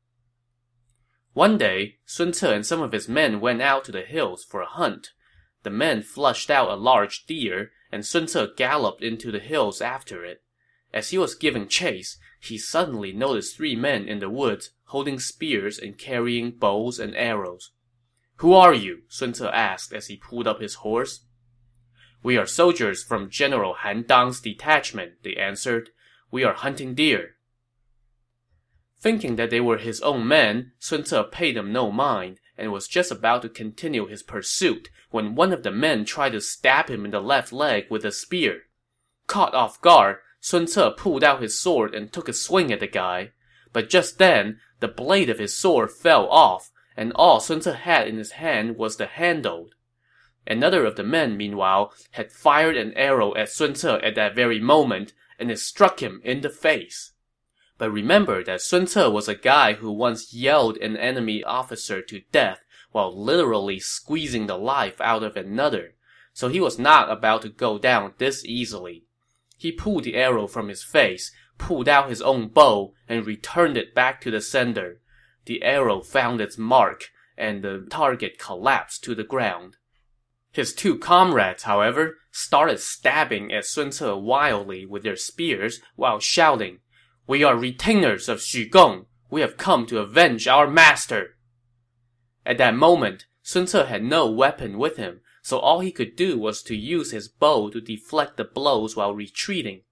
One 1.35 1.59
day, 1.59 1.99
Sun 2.07 2.33
Ce 2.33 2.45
and 2.45 2.65
some 2.65 2.81
of 2.81 2.93
his 2.93 3.09
men 3.09 3.41
went 3.41 3.61
out 3.61 3.85
to 3.85 3.93
the 3.93 4.03
hills 4.03 4.45
for 4.45 4.63
a 4.63 4.67
hunt. 4.67 5.11
The 5.65 5.71
men 5.71 6.03
flushed 6.03 6.49
out 6.49 6.71
a 6.71 6.77
large 6.77 7.27
deer, 7.27 7.73
and 7.91 8.07
Sun 8.07 8.29
Ce 8.29 8.47
galloped 8.57 9.03
into 9.03 9.33
the 9.33 9.41
hills 9.41 9.81
after 9.81 10.25
it. 10.25 10.43
As 10.93 11.11
he 11.11 11.19
was 11.19 11.35
giving 11.35 11.67
chase, 11.67 12.19
he 12.39 12.57
suddenly 12.57 13.13
noticed 13.13 13.57
three 13.57 13.75
men 13.75 14.07
in 14.07 14.21
the 14.21 14.31
woods 14.31 14.71
holding 14.85 15.19
spears 15.19 15.77
and 15.77 15.99
carrying 15.99 16.53
bows 16.53 17.01
and 17.01 17.17
arrows. 17.17 17.73
Who 18.37 18.53
are 18.55 18.75
you? 18.75 19.03
Sun 19.09 19.35
Ce 19.35 19.41
asked 19.43 19.93
as 19.93 20.07
he 20.07 20.17
pulled 20.17 20.47
up 20.47 20.61
his 20.61 20.77
horse. 20.77 21.27
We 22.23 22.37
are 22.37 22.47
soldiers 22.47 23.03
from 23.03 23.29
General 23.29 23.75
Han 23.81 24.05
Dang's 24.07 24.41
detachment, 24.41 25.25
they 25.25 25.35
answered. 25.35 25.91
We 26.31 26.45
are 26.45 26.55
hunting 26.55 26.95
deer. 26.95 27.34
Thinking 28.99 29.37
that 29.37 29.51
they 29.51 29.61
were 29.61 29.79
his 29.79 30.01
own 30.01 30.27
men, 30.27 30.73
Sun 30.79 31.05
Ce 31.05 31.15
paid 31.31 31.57
them 31.57 31.73
no 31.73 31.91
mind 31.91 32.41
and 32.57 32.73
was 32.73 32.89
just 32.89 33.11
about 33.11 33.43
to 33.43 33.49
continue 33.49 34.07
his 34.07 34.23
pursuit 34.23 34.89
when 35.11 35.35
one 35.35 35.53
of 35.53 35.63
the 35.63 35.71
men 35.71 36.05
tried 36.05 36.33
to 36.33 36.41
stab 36.41 36.89
him 36.89 37.05
in 37.05 37.11
the 37.11 37.21
left 37.21 37.53
leg 37.53 37.87
with 37.91 38.05
a 38.05 38.13
spear. 38.13 38.63
Caught 39.27 39.55
off 39.55 39.81
guard, 39.81 40.19
Sun 40.41 40.67
Ce 40.67 40.79
pulled 40.97 41.25
out 41.25 41.43
his 41.43 41.59
sword 41.59 41.95
and 41.95 42.13
took 42.13 42.29
a 42.29 42.33
swing 42.33 42.73
at 42.73 42.81
the 42.81 42.87
guy. 42.87 43.33
But 43.73 43.91
just 43.91 44.19
then, 44.19 44.61
the 44.81 44.89
blade 44.89 45.31
of 45.31 45.39
his 45.39 45.57
sword 45.57 45.91
fell 45.91 46.29
off, 46.29 46.71
and 46.97 47.13
all 47.15 47.41
Sun 47.41 47.63
Ce 47.63 47.75
had 47.75 48.07
in 48.07 48.19
his 48.19 48.33
hand 48.33 48.77
was 48.77 48.97
the 48.97 49.07
handle. 49.07 49.71
Another 50.47 50.85
of 50.85 50.97
the 50.97 51.03
men, 51.03 51.37
meanwhile, 51.37 51.95
had 52.13 52.31
fired 52.31 52.77
an 52.77 52.93
arrow 52.95 53.35
at 53.35 53.49
Sun 53.49 53.75
Ce 53.75 53.85
at 53.85 54.15
that 54.15 54.35
very 54.35 54.61
moment, 54.61 55.15
and 55.39 55.51
it 55.51 55.59
struck 55.59 56.01
him 56.01 56.21
in 56.23 56.43
the 56.43 56.51
face. 56.51 57.14
But 57.77 57.91
remember 57.91 58.45
that 58.45 58.61
Sun 58.61 58.87
Ce 58.87 59.09
was 59.09 59.29
a 59.29 59.35
guy 59.35 59.75
who 59.75 59.91
once 59.91 60.33
yelled 60.33 60.77
an 60.77 60.97
enemy 60.97 61.43
officer 61.43 62.03
to 62.03 62.23
death 62.31 62.61
while 62.93 63.17
literally 63.17 63.81
squeezing 63.81 64.47
the 64.47 64.57
life 64.57 65.01
out 65.01 65.25
of 65.25 65.37
another, 65.37 65.95
so 66.33 66.49
he 66.49 66.61
was 66.61 66.79
not 66.79 67.11
about 67.11 67.43
to 67.43 67.49
go 67.49 67.79
down 67.79 68.15
this 68.19 68.45
easily. 68.45 69.05
He 69.59 69.73
pulled 69.73 70.05
the 70.05 70.15
arrow 70.15 70.47
from 70.47 70.69
his 70.69 70.85
face, 70.85 71.33
pulled 71.59 71.89
out 71.89 72.09
his 72.09 72.23
own 72.23 72.49
bow, 72.49 72.95
and 73.09 73.27
returned 73.27 73.77
it 73.77 73.95
back 73.95 74.21
to 74.21 74.31
the 74.31 74.41
sender. 74.41 75.01
The 75.47 75.63
arrow 75.65 76.01
found 76.01 76.41
its 76.41 76.57
mark, 76.57 77.11
and 77.37 77.65
the 77.65 77.87
target 77.91 78.39
collapsed 78.39 79.03
to 79.05 79.15
the 79.17 79.25
ground. 79.25 79.77
His 80.53 80.73
two 80.73 80.97
comrades, 80.97 81.65
however, 81.65 82.19
started 82.31 82.79
stabbing 82.79 83.53
at 83.53 83.65
Sun 83.65 83.91
Ce 83.91 84.03
wildly 84.03 84.87
with 84.87 85.03
their 85.03 85.17
spears 85.17 85.81
while 85.97 86.21
shouting, 86.21 86.79
We 87.27 87.43
are 87.43 87.57
retainers 87.57 88.29
of 88.29 88.39
Xu 88.39 88.71
Gong. 88.71 89.07
We 89.31 89.41
have 89.41 89.57
come 89.57 89.87
to 89.87 89.99
avenge 89.99 90.47
our 90.47 90.67
master. 90.67 91.37
At 92.45 92.59
that 92.59 92.75
moment, 92.75 93.27
Sun 93.43 93.67
Ce 93.67 93.87
had 93.87 94.05
no 94.05 94.31
weapon 94.31 94.79
with 94.79 94.97
him, 94.97 95.21
so 95.43 95.59
all 95.59 95.81
he 95.81 95.91
could 95.91 96.17
do 96.17 96.39
was 96.39 96.63
to 96.63 96.77
use 96.77 97.11
his 97.13 97.29
bow 97.29 97.71
to 97.71 97.81
deflect 97.81 98.37
the 98.37 98.45
blows 98.45 98.95
while 98.95 99.15
retreating. 99.15 99.83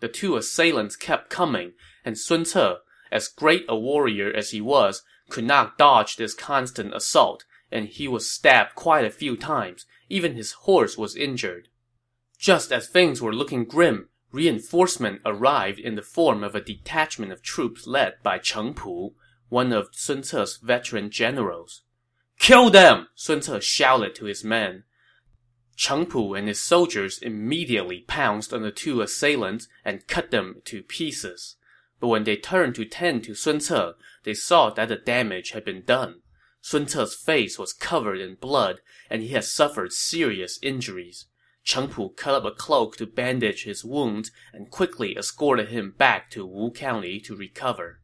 The 0.00 0.08
two 0.08 0.36
assailants 0.36 0.96
kept 0.96 1.28
coming, 1.28 1.72
and 2.04 2.16
Sun 2.16 2.46
Ce, 2.46 2.76
as 3.12 3.28
great 3.28 3.66
a 3.68 3.78
warrior 3.78 4.32
as 4.32 4.50
he 4.50 4.60
was, 4.60 5.02
could 5.28 5.44
not 5.44 5.76
dodge 5.76 6.16
this 6.16 6.34
constant 6.34 6.94
assault, 6.94 7.44
and 7.70 7.88
he 7.88 8.08
was 8.08 8.30
stabbed 8.30 8.74
quite 8.74 9.04
a 9.04 9.10
few 9.10 9.36
times. 9.36 9.84
Even 10.08 10.34
his 10.34 10.52
horse 10.52 10.96
was 10.96 11.14
injured. 11.14 11.68
Just 12.38 12.72
as 12.72 12.88
things 12.88 13.20
were 13.20 13.34
looking 13.34 13.64
grim, 13.64 14.09
reinforcement 14.32 15.20
arrived 15.24 15.78
in 15.78 15.96
the 15.96 16.02
form 16.02 16.44
of 16.44 16.54
a 16.54 16.60
detachment 16.60 17.32
of 17.32 17.42
troops 17.42 17.86
led 17.86 18.14
by 18.22 18.38
Cheng 18.38 18.74
Pu, 18.74 19.14
one 19.48 19.72
of 19.72 19.88
Sun 19.92 20.22
Ce's 20.22 20.56
veteran 20.56 21.10
generals. 21.10 21.82
Kill 22.38 22.70
them! 22.70 23.08
Sun 23.14 23.42
Ce 23.42 23.62
shouted 23.62 24.14
to 24.14 24.24
his 24.24 24.42
men. 24.42 24.84
Cheng 25.76 26.06
Pu 26.06 26.34
and 26.34 26.48
his 26.48 26.60
soldiers 26.60 27.18
immediately 27.18 28.00
pounced 28.06 28.52
on 28.52 28.62
the 28.62 28.70
two 28.70 29.02
assailants 29.02 29.68
and 29.84 30.06
cut 30.06 30.30
them 30.30 30.62
to 30.64 30.82
pieces. 30.82 31.56
But 32.00 32.08
when 32.08 32.24
they 32.24 32.36
turned 32.36 32.74
to 32.76 32.84
tend 32.84 33.24
to 33.24 33.34
Sun 33.34 33.60
Ce, 33.60 33.94
they 34.24 34.34
saw 34.34 34.70
that 34.70 34.88
the 34.88 34.96
damage 34.96 35.50
had 35.50 35.64
been 35.64 35.82
done. 35.82 36.22
Sun 36.62 36.88
Ce's 36.88 37.14
face 37.14 37.58
was 37.58 37.72
covered 37.72 38.20
in 38.20 38.34
blood, 38.34 38.80
and 39.08 39.22
he 39.22 39.28
had 39.28 39.44
suffered 39.44 39.92
serious 39.92 40.58
injuries. 40.62 41.26
Cheng 41.62 41.88
Pu 41.88 42.10
cut 42.10 42.34
up 42.34 42.44
a 42.44 42.50
cloak 42.50 42.96
to 42.96 43.06
bandage 43.06 43.64
his 43.64 43.84
wounds 43.84 44.32
and 44.52 44.70
quickly 44.70 45.16
escorted 45.16 45.68
him 45.68 45.92
back 45.92 46.30
to 46.30 46.46
Wu 46.46 46.70
County 46.70 47.20
to 47.20 47.36
recover. 47.36 48.00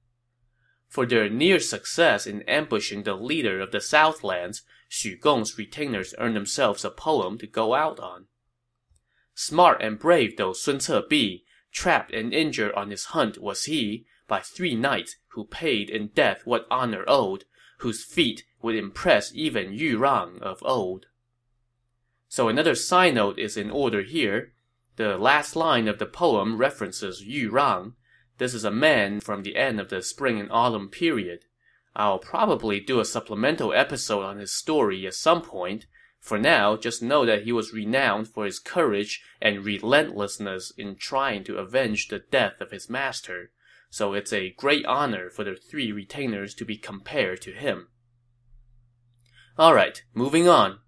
For 0.89 1.07
their 1.07 1.29
near 1.29 1.59
success 1.59 2.27
in 2.27 2.43
ambushing 2.43 3.03
the 3.03 3.15
leader 3.15 3.61
of 3.61 3.73
the 3.73 3.81
Southlands, 3.81 4.63
Xu 4.91 5.19
Gong's 5.21 5.59
retainers 5.59 6.15
earned 6.19 6.37
themselves 6.37 6.85
a 6.85 6.91
poem 6.91 7.39
to 7.39 7.47
go 7.47 7.75
out 7.75 7.99
on. 7.99 8.27
Smart 9.35 9.83
and 9.83 9.99
brave 9.99 10.37
though 10.37 10.53
Sun 10.53 10.81
Ce 10.81 11.03
be, 11.09 11.45
trapped 11.73 12.13
and 12.13 12.33
injured 12.33 12.73
on 12.73 12.91
his 12.91 13.07
hunt 13.07 13.39
was 13.39 13.65
he, 13.65 14.07
by 14.29 14.41
three 14.41 14.75
knights 14.75 15.17
who 15.29 15.45
paid 15.45 15.91
in 15.91 16.09
death 16.09 16.43
what 16.45 16.67
honor 16.71 17.05
owed, 17.07 17.45
whose 17.79 18.05
feat 18.05 18.45
would 18.63 18.75
impress 18.75 19.35
even 19.35 19.73
Yu 19.73 19.99
Rang 19.99 20.39
of 20.41 20.63
old. 20.63 21.07
So 22.29 22.49
another 22.49 22.75
side 22.75 23.15
note 23.15 23.39
is 23.39 23.57
in 23.57 23.71
order 23.71 24.03
here. 24.03 24.53
The 24.97 25.17
last 25.17 25.57
line 25.57 25.89
of 25.89 25.99
the 25.99 26.07
poem 26.07 26.59
references 26.59 27.23
Yu 27.23 27.51
Rang. 27.51 27.95
This 28.39 28.55
is 28.55 28.65
a 28.65 28.71
man 28.71 29.21
from 29.21 29.43
the 29.43 29.57
end 29.57 29.81
of 29.81 29.89
the 29.89 30.03
spring 30.03 30.39
and 30.41 30.51
autumn 30.51 30.89
period. 30.89 31.45
I'll 31.95 32.19
probably 32.19 32.81
do 32.81 33.01
a 33.01 33.05
supplemental 33.05 33.73
episode 33.73 34.23
on 34.23 34.39
his 34.39 34.53
story 34.53 35.07
at 35.07 35.15
some 35.15 35.43
point. 35.43 35.87
For 36.21 36.39
now, 36.39 36.77
just 36.77 37.03
know 37.03 37.25
that 37.25 37.45
he 37.45 37.53
was 37.53 37.73
renowned 37.73 38.29
for 38.29 38.45
his 38.45 38.59
courage 38.59 39.23
and 39.41 39.65
relentlessness 39.65 40.73
in 40.77 40.97
trying 40.97 41.45
to 41.45 41.59
avenge 41.59 42.09
the 42.09 42.19
death 42.19 42.61
of 42.61 42.73
his 42.73 42.91
master 42.91 43.51
so 43.91 44.13
it's 44.13 44.33
a 44.33 44.51
great 44.51 44.85
honor 44.85 45.31
for 45.31 45.45
the 45.45 45.55
three 45.55 45.93
retainers 45.93 46.55
to 46.55 46.65
be 46.65 46.77
compared 46.77 47.41
to 47.43 47.53
him. 47.53 47.89
Alright, 49.59 50.03
moving 50.13 50.49
on. 50.49 50.81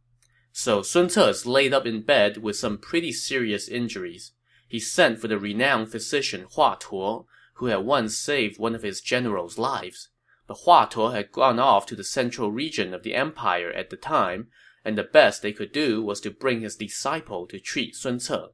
So 0.60 0.82
Sun 0.82 1.10
Ce 1.10 1.18
is 1.18 1.46
laid 1.46 1.72
up 1.72 1.86
in 1.86 2.02
bed 2.02 2.38
with 2.38 2.56
some 2.56 2.78
pretty 2.78 3.12
serious 3.12 3.68
injuries. 3.68 4.32
He 4.66 4.80
sent 4.80 5.20
for 5.20 5.28
the 5.28 5.38
renowned 5.38 5.92
physician 5.92 6.48
Hua 6.52 6.74
Tuo, 6.80 7.28
who 7.54 7.66
had 7.66 7.84
once 7.84 8.18
saved 8.18 8.58
one 8.58 8.74
of 8.74 8.82
his 8.82 9.00
generals' 9.00 9.56
lives. 9.56 10.08
But 10.48 10.62
Hua 10.64 10.86
Tuo 10.86 11.10
had 11.10 11.30
gone 11.30 11.60
off 11.60 11.86
to 11.86 11.94
the 11.94 12.02
central 12.02 12.50
region 12.50 12.92
of 12.92 13.04
the 13.04 13.14
empire 13.14 13.70
at 13.70 13.90
the 13.90 13.96
time, 13.96 14.48
and 14.84 14.98
the 14.98 15.04
best 15.04 15.42
they 15.42 15.52
could 15.52 15.70
do 15.70 16.02
was 16.02 16.20
to 16.22 16.30
bring 16.32 16.62
his 16.62 16.74
disciple 16.74 17.46
to 17.46 17.60
treat 17.60 17.94
Sun 17.94 18.18
Ce. 18.18 18.48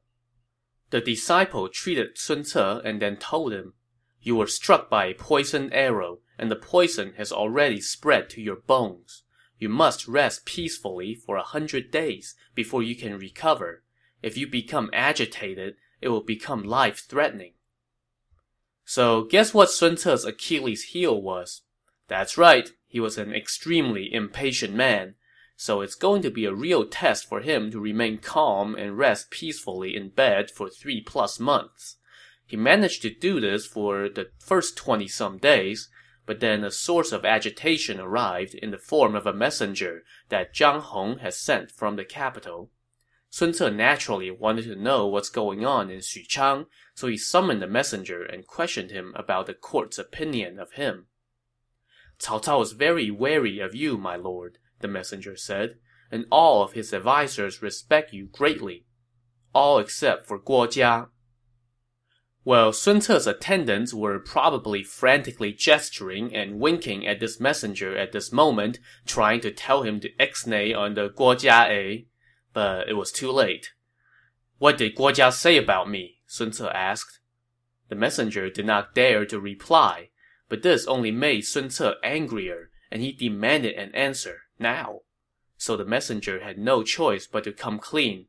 The 0.91 1.01
disciple 1.01 1.69
treated 1.69 2.19
Sun 2.19 2.43
Ce 2.43 2.55
and 2.55 3.01
then 3.01 3.17
told 3.17 3.51
him, 3.51 3.73
you 4.21 4.35
were 4.35 4.45
struck 4.45 4.91
by 4.91 5.07
a 5.07 5.15
poisoned 5.15 5.73
arrow, 5.73 6.19
and 6.37 6.51
the 6.51 6.55
poison 6.55 7.13
has 7.13 7.31
already 7.31 7.81
spread 7.81 8.29
to 8.29 8.43
your 8.43 8.57
bones. 8.57 9.23
You 9.57 9.69
must 9.69 10.07
rest 10.07 10.45
peacefully 10.45 11.15
for 11.15 11.37
a 11.37 11.43
hundred 11.43 11.91
days 11.91 12.35
before 12.53 12.83
you 12.83 12.95
can 12.95 13.17
recover. 13.17 13.83
If 14.21 14.37
you 14.37 14.47
become 14.47 14.89
agitated, 14.93 15.75
it 16.01 16.09
will 16.09 16.23
become 16.23 16.63
life-threatening. 16.63 17.53
So, 18.83 19.23
guess 19.23 19.53
what 19.53 19.71
Sun 19.71 19.97
Ce's 19.97 20.25
Achilles 20.25 20.83
heel 20.83 21.21
was? 21.21 21.61
That's 22.07 22.37
right, 22.37 22.69
he 22.87 22.99
was 22.99 23.17
an 23.17 23.33
extremely 23.33 24.13
impatient 24.13 24.73
man. 24.73 25.15
So 25.57 25.81
it's 25.81 25.95
going 25.95 26.21
to 26.21 26.29
be 26.29 26.45
a 26.45 26.53
real 26.53 26.85
test 26.85 27.27
for 27.27 27.41
him 27.41 27.71
to 27.71 27.79
remain 27.79 28.17
calm 28.17 28.75
and 28.75 28.97
rest 28.97 29.31
peacefully 29.31 29.95
in 29.95 30.09
bed 30.09 30.51
for 30.51 30.69
three 30.69 31.01
plus 31.01 31.39
months. 31.39 31.97
He 32.45 32.57
managed 32.57 33.01
to 33.01 33.09
do 33.09 33.39
this 33.39 33.65
for 33.65 34.07
the 34.09 34.29
first 34.37 34.77
20 34.77 35.07
some 35.07 35.37
days, 35.37 35.89
but 36.25 36.39
then 36.39 36.63
a 36.63 36.71
source 36.71 37.11
of 37.11 37.25
agitation 37.25 37.99
arrived 37.99 38.55
in 38.55 38.71
the 38.71 38.77
form 38.77 39.15
of 39.15 39.25
a 39.25 39.33
messenger 39.33 40.03
that 40.29 40.53
Zhang 40.53 40.81
Hong 40.81 41.19
had 41.19 41.33
sent 41.33 41.71
from 41.71 41.95
the 41.95 42.05
capital. 42.05 42.71
Sun 43.29 43.53
Ce 43.53 43.71
naturally 43.71 44.31
wanted 44.31 44.63
to 44.63 44.75
know 44.75 45.07
what's 45.07 45.29
going 45.29 45.65
on 45.65 45.89
in 45.89 45.99
Xuchang, 45.99 46.67
so 46.93 47.07
he 47.07 47.17
summoned 47.17 47.61
the 47.61 47.67
messenger 47.67 48.23
and 48.23 48.47
questioned 48.47 48.91
him 48.91 49.13
about 49.15 49.45
the 49.45 49.53
court's 49.53 49.99
opinion 49.99 50.57
of 50.57 50.73
him. 50.73 51.07
Cao 52.17 52.41
Cao 52.41 52.61
is 52.61 52.71
very 52.71 53.11
wary 53.11 53.59
of 53.59 53.75
you, 53.75 53.97
my 53.97 54.15
lord, 54.15 54.57
the 54.79 54.87
messenger 54.87 55.35
said, 55.35 55.79
and 56.11 56.25
all 56.31 56.63
of 56.63 56.73
his 56.73 56.93
advisers 56.93 57.61
respect 57.61 58.13
you 58.13 58.27
greatly. 58.27 58.85
All 59.53 59.79
except 59.79 60.25
for 60.25 60.39
Guo 60.39 60.67
Jia. 60.67 61.09
Well, 62.45 62.73
Sun 62.73 63.01
Ce's 63.01 63.25
attendants 63.25 63.91
were 63.91 64.19
probably 64.19 64.83
frantically 64.83 65.51
gesturing 65.51 66.33
and 66.35 66.59
winking 66.59 67.07
at 67.07 67.19
this 67.19 67.39
messenger 67.39 67.97
at 67.97 68.11
this 68.11 68.31
moment, 68.31 68.77
trying 69.07 69.41
to 69.41 69.51
tell 69.51 69.81
him 69.81 69.99
to 70.01 70.13
ixnay 70.19 70.77
on 70.77 70.93
the 70.93 71.09
Guo 71.09 71.35
Jia 71.35 72.05
but 72.53 72.87
it 72.87 72.93
was 72.93 73.11
too 73.11 73.31
late. 73.31 73.73
What 74.59 74.77
did 74.77 74.95
Guo 74.95 75.11
Jia 75.11 75.33
say 75.33 75.57
about 75.57 75.89
me? 75.89 76.19
Sun 76.27 76.53
Ce 76.53 76.61
asked. 76.61 77.19
The 77.89 77.95
messenger 77.95 78.49
did 78.51 78.67
not 78.67 78.93
dare 78.93 79.25
to 79.25 79.39
reply, 79.39 80.09
but 80.47 80.61
this 80.61 80.85
only 80.85 81.11
made 81.11 81.41
Sun 81.41 81.71
Ce 81.71 81.81
angrier, 82.03 82.69
and 82.91 83.01
he 83.01 83.11
demanded 83.11 83.73
an 83.73 83.93
answer, 83.95 84.41
now. 84.59 85.01
So 85.57 85.75
the 85.75 85.83
messenger 85.83 86.41
had 86.41 86.59
no 86.59 86.83
choice 86.83 87.25
but 87.25 87.43
to 87.45 87.51
come 87.51 87.79
clean. 87.79 88.27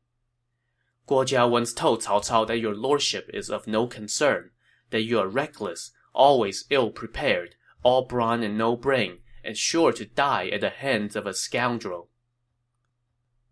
Guo 1.07 1.25
Jia 1.25 1.49
once 1.49 1.71
told 1.71 2.03
Cao 2.03 2.21
Cao 2.21 2.45
that 2.47 2.59
your 2.59 2.75
lordship 2.75 3.29
is 3.33 3.49
of 3.49 3.65
no 3.65 3.87
concern, 3.87 4.51
that 4.89 5.03
you 5.03 5.19
are 5.19 5.27
reckless, 5.27 5.91
always 6.13 6.65
ill-prepared, 6.69 7.55
all 7.81 8.05
brawn 8.05 8.43
and 8.43 8.57
no 8.57 8.75
brain, 8.75 9.19
and 9.43 9.57
sure 9.57 9.93
to 9.93 10.05
die 10.05 10.49
at 10.49 10.61
the 10.61 10.69
hands 10.69 11.15
of 11.15 11.25
a 11.25 11.33
scoundrel. 11.33 12.09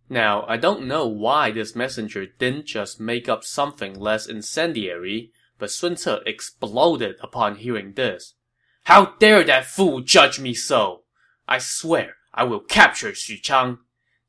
Now, 0.09 0.45
I 0.47 0.57
don't 0.57 0.85
know 0.85 1.07
why 1.07 1.51
this 1.51 1.75
messenger 1.75 2.25
didn't 2.25 2.65
just 2.65 2.99
make 2.99 3.29
up 3.29 3.43
something 3.43 3.97
less 3.97 4.27
incendiary, 4.27 5.31
but 5.57 5.71
Sun 5.71 5.95
Ce 5.95 6.07
exploded 6.25 7.15
upon 7.21 7.55
hearing 7.55 7.93
this. 7.93 8.33
How 8.83 9.15
dare 9.17 9.43
that 9.45 9.65
fool 9.65 10.01
judge 10.01 10.39
me 10.39 10.53
so! 10.53 11.03
I 11.47 11.59
swear 11.59 12.17
I 12.33 12.43
will 12.43 12.59
capture 12.59 13.13
Xuchang 13.13 13.79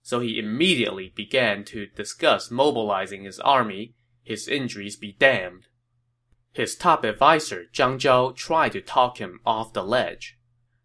so 0.06 0.20
he 0.20 0.38
immediately 0.38 1.12
began 1.16 1.64
to 1.64 1.88
discuss 1.96 2.48
mobilizing 2.48 3.24
his 3.24 3.40
army, 3.40 3.92
his 4.22 4.46
injuries 4.46 4.94
be 4.94 5.10
damned. 5.18 5.66
His 6.52 6.76
top 6.76 7.04
adviser, 7.04 7.64
Zhang 7.74 7.98
Zhao, 7.98 8.36
tried 8.36 8.70
to 8.74 8.80
talk 8.80 9.18
him 9.18 9.40
off 9.44 9.72
the 9.72 9.82
ledge. 9.82 10.38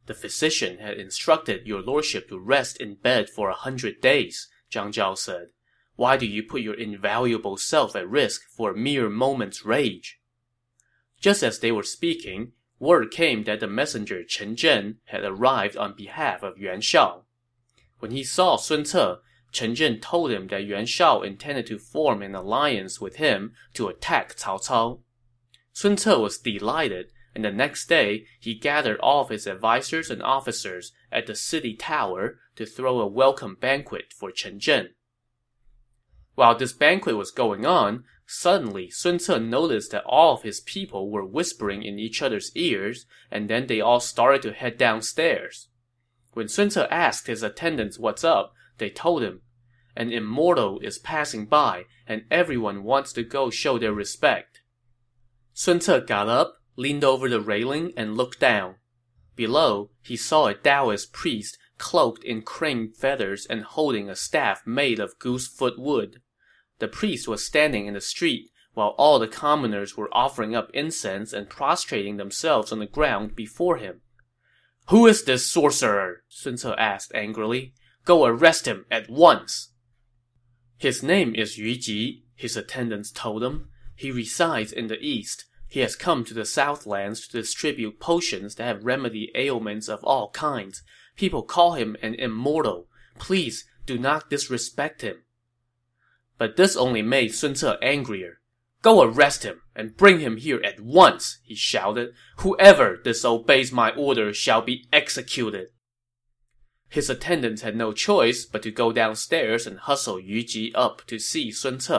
The 0.08 0.16
physician 0.16 0.80
had 0.80 0.98
instructed 0.98 1.68
your 1.68 1.84
lordship 1.84 2.30
to 2.30 2.40
rest 2.40 2.82
in 2.82 2.96
bed 2.96 3.30
for 3.30 3.52
a 3.52 3.54
hundred 3.54 4.02
days, 4.02 4.50
Zhang 4.72 4.92
Zhao 4.92 5.16
said. 5.16 5.50
Why 5.96 6.18
do 6.18 6.26
you 6.26 6.42
put 6.42 6.64
your 6.64 6.74
invaluable 6.74 7.58
self 7.58 7.96
at 7.96 8.10
risk 8.10 8.42
for 8.50 8.72
a 8.72 8.76
mere 8.76 9.08
moment's 9.08 9.64
rage? 9.64 10.20
Just 11.20 11.44
as 11.44 11.60
they 11.60 11.72
were 11.72 11.84
speaking, 11.84 12.54
word 12.80 13.12
came 13.12 13.44
that 13.44 13.60
the 13.60 13.68
messenger 13.68 14.24
Chen 14.24 14.56
Zhen 14.56 14.96
had 15.06 15.24
arrived 15.24 15.78
on 15.78 15.94
behalf 15.96 16.42
of 16.42 16.58
Yuan 16.58 16.82
Shao. 16.82 17.26
When 18.02 18.10
he 18.10 18.24
saw 18.24 18.56
Sun 18.56 18.86
Ce, 18.86 19.20
Chen 19.52 19.76
Zhen 19.76 20.02
told 20.02 20.32
him 20.32 20.48
that 20.48 20.64
Yuan 20.64 20.88
Shao 20.88 21.22
intended 21.22 21.68
to 21.68 21.78
form 21.78 22.24
an 22.24 22.34
alliance 22.34 23.00
with 23.00 23.18
him 23.18 23.54
to 23.76 23.90
attack 23.90 24.36
Cao 24.36 24.58
Cao. 24.58 25.02
Sun 25.72 25.98
Ce 25.98 26.08
was 26.08 26.40
delighted, 26.40 27.12
and 27.36 27.46
the 27.46 27.52
next 27.52 27.86
day 27.86 28.26
he 28.40 28.56
gathered 28.56 29.00
all 29.02 29.22
of 29.22 29.30
his 29.30 29.46
advisers 29.46 30.10
and 30.10 30.24
officers 30.24 30.94
at 31.12 31.28
the 31.28 31.36
city 31.36 31.76
tower 31.76 32.40
to 32.56 32.66
throw 32.66 33.00
a 33.00 33.06
welcome 33.06 33.54
banquet 33.54 34.12
for 34.18 34.32
Chen 34.32 34.60
Zhen. 34.60 34.94
While 36.34 36.58
this 36.58 36.74
banquet 36.74 37.18
was 37.18 37.30
going 37.30 37.68
on, 37.68 38.06
suddenly 38.26 38.90
Sun 38.90 39.20
Ce 39.20 39.40
noticed 39.40 39.92
that 39.92 40.06
all 40.06 40.34
of 40.34 40.42
his 40.42 40.60
people 40.60 41.12
were 41.12 41.24
whispering 41.24 41.84
in 41.84 42.00
each 42.00 42.24
other's 42.24 42.52
ears, 42.56 43.06
and 43.30 43.48
then 43.48 43.68
they 43.68 43.80
all 43.80 44.00
started 44.00 44.42
to 44.42 44.54
head 44.54 44.80
downstairs. 44.80 45.68
When 46.34 46.48
Sun 46.48 46.70
Ce 46.72 46.78
asked 46.90 47.28
his 47.28 47.44
attendants 47.44 48.00
what's 48.00 48.24
up, 48.24 48.54
they 48.78 48.90
told 48.90 49.22
him, 49.22 49.42
An 49.96 50.12
immortal 50.12 50.80
is 50.80 50.98
passing 50.98 51.46
by, 51.46 51.86
and 52.08 52.24
everyone 52.32 52.84
wants 52.84 53.12
to 53.14 53.24
go 53.24 53.50
show 53.50 53.78
their 53.78 53.94
respect. 53.94 54.62
Sun 55.54 55.82
Ce 55.82 56.00
got 56.08 56.30
up, 56.30 56.56
leaned 56.78 57.04
over 57.04 57.28
the 57.28 57.42
railing, 57.42 57.92
and 57.98 58.16
looked 58.16 58.40
down. 58.40 58.76
Below, 59.36 59.92
he 60.02 60.16
saw 60.16 60.48
a 60.48 60.54
Taoist 60.54 61.12
priest 61.12 61.58
cloaked 61.78 62.24
in 62.24 62.44
crane 62.44 62.94
feathers 62.94 63.46
and 63.46 63.64
holding 63.64 64.10
a 64.10 64.16
staff 64.16 64.66
made 64.66 65.00
of 65.00 65.20
goosefoot 65.20 65.78
wood. 65.78 66.22
The 66.80 66.88
priest 66.88 67.28
was 67.28 67.46
standing 67.46 67.88
in 67.88 67.94
the 67.94 68.02
street, 68.02 68.52
while 68.74 68.96
all 68.98 69.20
the 69.20 69.28
commoners 69.28 69.98
were 69.98 70.10
offering 70.14 70.56
up 70.56 70.72
incense 70.74 71.34
and 71.34 71.50
prostrating 71.50 72.18
themselves 72.18 72.72
on 72.72 72.80
the 72.80 72.86
ground 72.86 73.36
before 73.36 73.78
him. 73.78 74.02
Who 74.90 75.08
is 75.08 75.24
this 75.24 75.46
sorcerer? 75.46 76.24
Sun 76.30 76.58
Ce 76.58 76.66
asked 76.78 77.12
angrily. 77.16 77.74
Go 78.06 78.26
arrest 78.26 78.68
him 78.68 78.86
at 78.92 79.10
once. 79.10 79.70
His 80.78 81.04
name 81.04 81.36
is 81.36 81.58
Yu 81.58 81.76
Ji, 81.78 82.26
his 82.36 82.58
attendants 82.58 83.12
told 83.12 83.44
him. 83.44 83.70
He 83.96 84.12
resides 84.12 84.72
in 84.72 84.88
the 84.88 85.00
east. 85.00 85.46
He 85.68 85.80
has 85.82 85.96
come 85.96 86.26
to 86.26 86.34
the 86.34 86.46
southlands 86.46 87.28
to 87.28 87.40
distribute 87.40 88.00
potions 88.00 88.56
that 88.56 88.66
have 88.66 88.84
remedied 88.84 89.32
ailments 89.36 89.88
of 89.88 90.04
all 90.04 90.32
kinds, 90.32 90.84
People 91.16 91.44
call 91.44 91.74
him 91.74 91.96
an 92.02 92.16
immortal. 92.16 92.88
Please 93.20 93.66
do 93.86 93.98
not 93.98 94.30
disrespect 94.30 95.02
him. 95.02 95.24
But 96.38 96.56
this 96.56 96.76
only 96.76 97.02
made 97.02 97.36
Sun 97.36 97.56
Ce 97.56 97.64
angrier. 97.82 98.41
Go 98.82 99.04
arrest 99.04 99.44
him 99.44 99.62
and 99.76 99.96
bring 99.96 100.20
him 100.20 100.38
here 100.38 100.62
at 100.64 100.80
once, 100.80 101.40
he 101.44 101.56
shouted. 101.56 102.14
Whoever 102.38 102.98
disobeys 102.98 103.72
my 103.72 103.92
order 103.92 104.34
shall 104.34 104.62
be 104.62 104.88
executed. 104.92 105.70
His 106.90 107.10
attendants 107.10 107.62
had 107.62 107.76
no 107.76 107.94
choice 107.94 108.46
but 108.46 108.64
to 108.64 108.72
go 108.72 108.92
downstairs 108.92 109.66
and 109.66 109.80
hustle 109.80 110.20
Yu 110.20 110.44
Ji 110.44 110.74
up 110.76 111.04
to 111.08 111.20
see 111.20 111.52
Sun 111.52 111.80
Ce. 111.80 111.92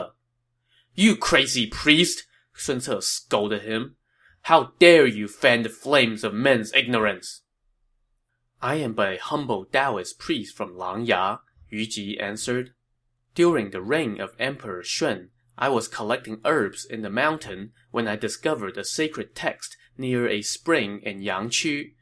You 0.93 1.15
crazy 1.15 1.65
priest! 1.65 2.27
Sun 2.53 2.81
Ce 2.81 3.05
scolded 3.05 3.63
him. 3.63 3.95
How 4.43 4.73
dare 4.77 5.07
you 5.07 5.27
fan 5.27 5.63
the 5.63 5.69
flames 5.69 6.23
of 6.23 6.33
men's 6.33 6.73
ignorance? 6.73 7.41
I 8.61 8.75
am 8.75 8.93
but 8.93 9.13
a 9.13 9.17
humble 9.17 9.65
Taoist 9.65 10.19
priest 10.19 10.55
from 10.55 10.75
Langya, 10.75 11.39
Yu 11.69 11.85
Ji 11.85 12.19
answered. 12.19 12.73
During 13.33 13.71
the 13.71 13.81
reign 13.81 14.21
of 14.21 14.35
Emperor 14.37 14.83
Shun, 14.83 15.29
I 15.57 15.69
was 15.69 15.87
collecting 15.87 16.41
herbs 16.45 16.83
in 16.83 17.03
the 17.03 17.09
mountain 17.09 17.73
when 17.91 18.07
I 18.07 18.15
discovered 18.15 18.77
a 18.77 18.83
sacred 18.83 19.35
text 19.35 19.77
near 19.97 20.27
a 20.27 20.41
spring 20.41 20.99
in 21.03 21.21
Yangqu. 21.21 21.93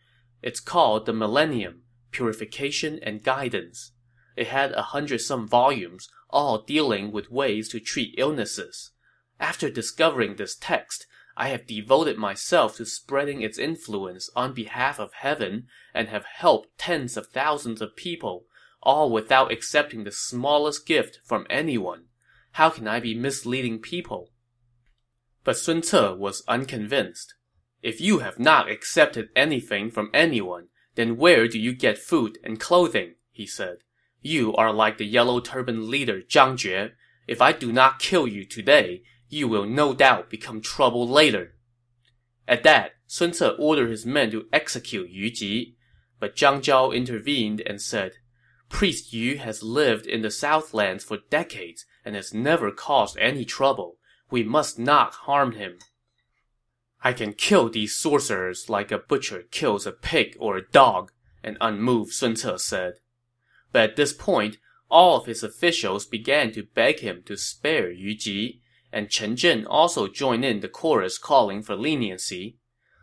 It's 0.42 0.62
called 0.62 1.06
the 1.06 1.14
Millennium, 1.14 1.84
Purification 2.12 3.00
and 3.04 3.24
Guidance. 3.24 3.92
It 4.38 4.48
had 4.48 4.72
a 4.72 4.82
hundred 4.82 5.20
some 5.20 5.48
volumes, 5.48 6.08
all 6.30 6.62
dealing 6.62 7.12
with 7.12 7.30
ways 7.30 7.68
to 7.70 7.80
treat 7.80 8.16
illnesses. 8.18 8.92
After 9.40 9.70
discovering 9.70 10.36
this 10.36 10.56
text, 10.56 11.06
I 11.36 11.50
have 11.50 11.68
devoted 11.68 12.18
myself 12.18 12.78
to 12.78 12.86
spreading 12.86 13.42
its 13.42 13.58
influence 13.58 14.30
on 14.36 14.54
behalf 14.54 15.00
of 15.00 15.14
heaven 15.14 15.68
and 15.94 16.08
have 16.08 16.26
helped 16.26 16.78
tens 16.78 17.18
of 17.18 17.28
thousands 17.28 17.82
of 17.82 17.96
people, 17.96 18.46
all 18.82 19.10
without 19.12 19.52
accepting 19.52 20.04
the 20.04 20.12
smallest 20.12 20.86
gift 20.86 21.20
from 21.26 21.46
anyone. 21.50 22.06
How 22.52 22.70
can 22.70 22.88
I 22.88 23.00
be 23.00 23.16
misleading 23.16 23.80
people? 23.80 24.30
But 25.44 25.58
Sun 25.58 25.84
Ce 25.84 25.94
was 25.94 26.44
unconvinced. 26.48 27.36
If 27.82 28.00
you 28.00 28.20
have 28.20 28.38
not 28.38 28.70
accepted 28.70 29.30
anything 29.36 29.90
from 29.90 30.10
anyone, 30.14 30.68
then 30.96 31.18
where 31.18 31.48
do 31.48 31.58
you 31.58 31.74
get 31.74 31.98
food 31.98 32.38
and 32.44 32.60
clothing? 32.60 33.16
he 33.32 33.46
said. 33.46 33.78
You 34.22 34.54
are 34.56 34.72
like 34.72 34.98
the 34.98 35.06
yellow 35.06 35.40
turban 35.40 35.90
leader 35.90 36.22
Zhang 36.22 36.58
Jue. 36.58 36.92
If 37.28 37.42
I 37.42 37.54
do 37.54 37.72
not 37.72 38.00
kill 38.00 38.28
you 38.28 38.46
today, 38.46 39.04
you 39.30 39.48
will 39.48 39.66
no 39.66 39.94
doubt 39.94 40.30
become 40.30 40.62
trouble 40.62 41.08
later. 41.08 41.56
At 42.48 42.64
that, 42.64 42.92
Sun 43.08 43.34
Ce 43.34 43.44
ordered 43.58 43.90
his 43.90 44.06
men 44.06 44.30
to 44.32 44.48
execute 44.54 45.10
Yu 45.10 45.32
Ji, 45.32 45.78
but 46.20 46.36
Zhang 46.36 46.62
Zhao 46.62 46.94
intervened 46.94 47.62
and 47.62 47.82
said, 47.82 48.14
Priest 48.70 49.12
Yu 49.12 49.38
has 49.38 49.64
lived 49.64 50.06
in 50.06 50.22
the 50.22 50.30
Southlands 50.30 51.04
for 51.04 51.18
decades 51.30 51.86
and 52.04 52.16
has 52.16 52.34
never 52.34 52.72
caused 52.72 53.18
any 53.18 53.46
trouble. 53.46 53.98
We 54.30 54.44
must 54.44 54.80
not 54.80 55.14
harm 55.14 55.54
him. 55.54 55.80
I 57.04 57.14
can 57.14 57.34
kill 57.34 57.70
these 57.70 57.98
sorcerers 57.98 58.70
like 58.70 58.92
a 58.92 59.00
butcher 59.00 59.44
kills 59.52 59.88
a 59.88 59.92
pig 59.92 60.38
or 60.40 60.58
a 60.58 60.68
dog, 60.70 61.12
an 61.44 61.58
unmoved 61.60 62.14
Sun 62.14 62.36
Ce 62.36 62.64
said. 62.64 63.00
But 63.72 63.92
at 63.92 63.96
this 63.96 64.14
point, 64.14 64.58
all 64.90 65.18
of 65.18 65.26
his 65.26 65.44
officials 65.44 66.06
began 66.06 66.52
to 66.52 66.64
beg 66.64 67.00
him 67.00 67.24
to 67.26 67.38
spare 67.38 67.92
Yu 67.92 68.16
Ji, 68.16 68.62
and 68.92 69.10
Chen 69.10 69.36
Zhen 69.36 69.66
also 69.68 70.08
joined 70.08 70.44
in 70.44 70.60
the 70.60 70.68
chorus 70.68 71.18
calling 71.18 71.64
for 71.64 71.76
leniency. 71.76 72.58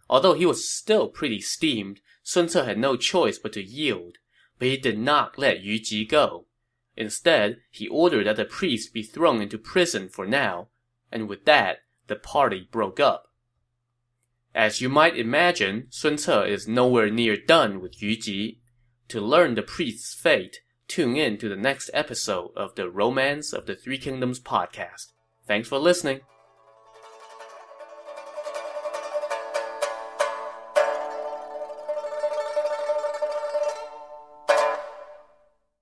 Although 0.09 0.35
he 0.35 0.47
was 0.47 0.71
still 0.71 1.09
pretty 1.09 1.41
steamed, 1.41 2.01
Sun 2.23 2.51
Ce 2.51 2.55
had 2.55 2.79
no 2.79 2.97
choice 2.97 3.39
but 3.39 3.55
to 3.55 3.63
yield. 3.63 4.19
But 4.59 4.69
he 4.69 4.77
did 4.77 4.99
not 4.99 5.39
let 5.39 5.63
Yu 5.63 5.79
Ji 5.81 6.05
go. 6.05 6.47
Instead, 6.99 7.61
he 7.71 7.87
ordered 7.87 8.27
that 8.27 8.35
the 8.35 8.45
priest 8.45 8.93
be 8.93 9.05
thrown 9.05 9.41
into 9.41 9.57
prison 9.57 10.09
for 10.09 10.27
now, 10.27 10.67
and 11.13 11.29
with 11.29 11.45
that, 11.45 11.79
the 12.09 12.17
party 12.17 12.69
broke 12.73 12.99
up. 12.99 13.29
As 14.53 14.81
you 14.81 14.89
might 14.89 15.17
imagine, 15.17 15.87
Sun 15.91 16.19
Ce 16.19 16.29
is 16.29 16.67
nowhere 16.67 17.09
near 17.09 17.37
done 17.37 17.81
with 17.81 18.03
Yu 18.03 18.17
Ji. 18.17 18.61
To 19.11 19.21
learn 19.21 19.55
the 19.55 19.63
priest's 19.63 20.13
fate, 20.13 20.57
tune 20.89 21.17
in 21.17 21.39
to 21.39 21.49
the 21.49 21.55
next 21.55 21.89
episode 21.95 22.51
of 22.57 22.75
the 22.75 22.91
Romance 22.91 23.53
of 23.53 23.67
the 23.67 23.77
Three 23.77 23.99
Kingdoms 23.99 24.41
podcast. 24.41 25.13
Thanks 25.47 25.69
for 25.69 25.79
listening. 25.79 26.23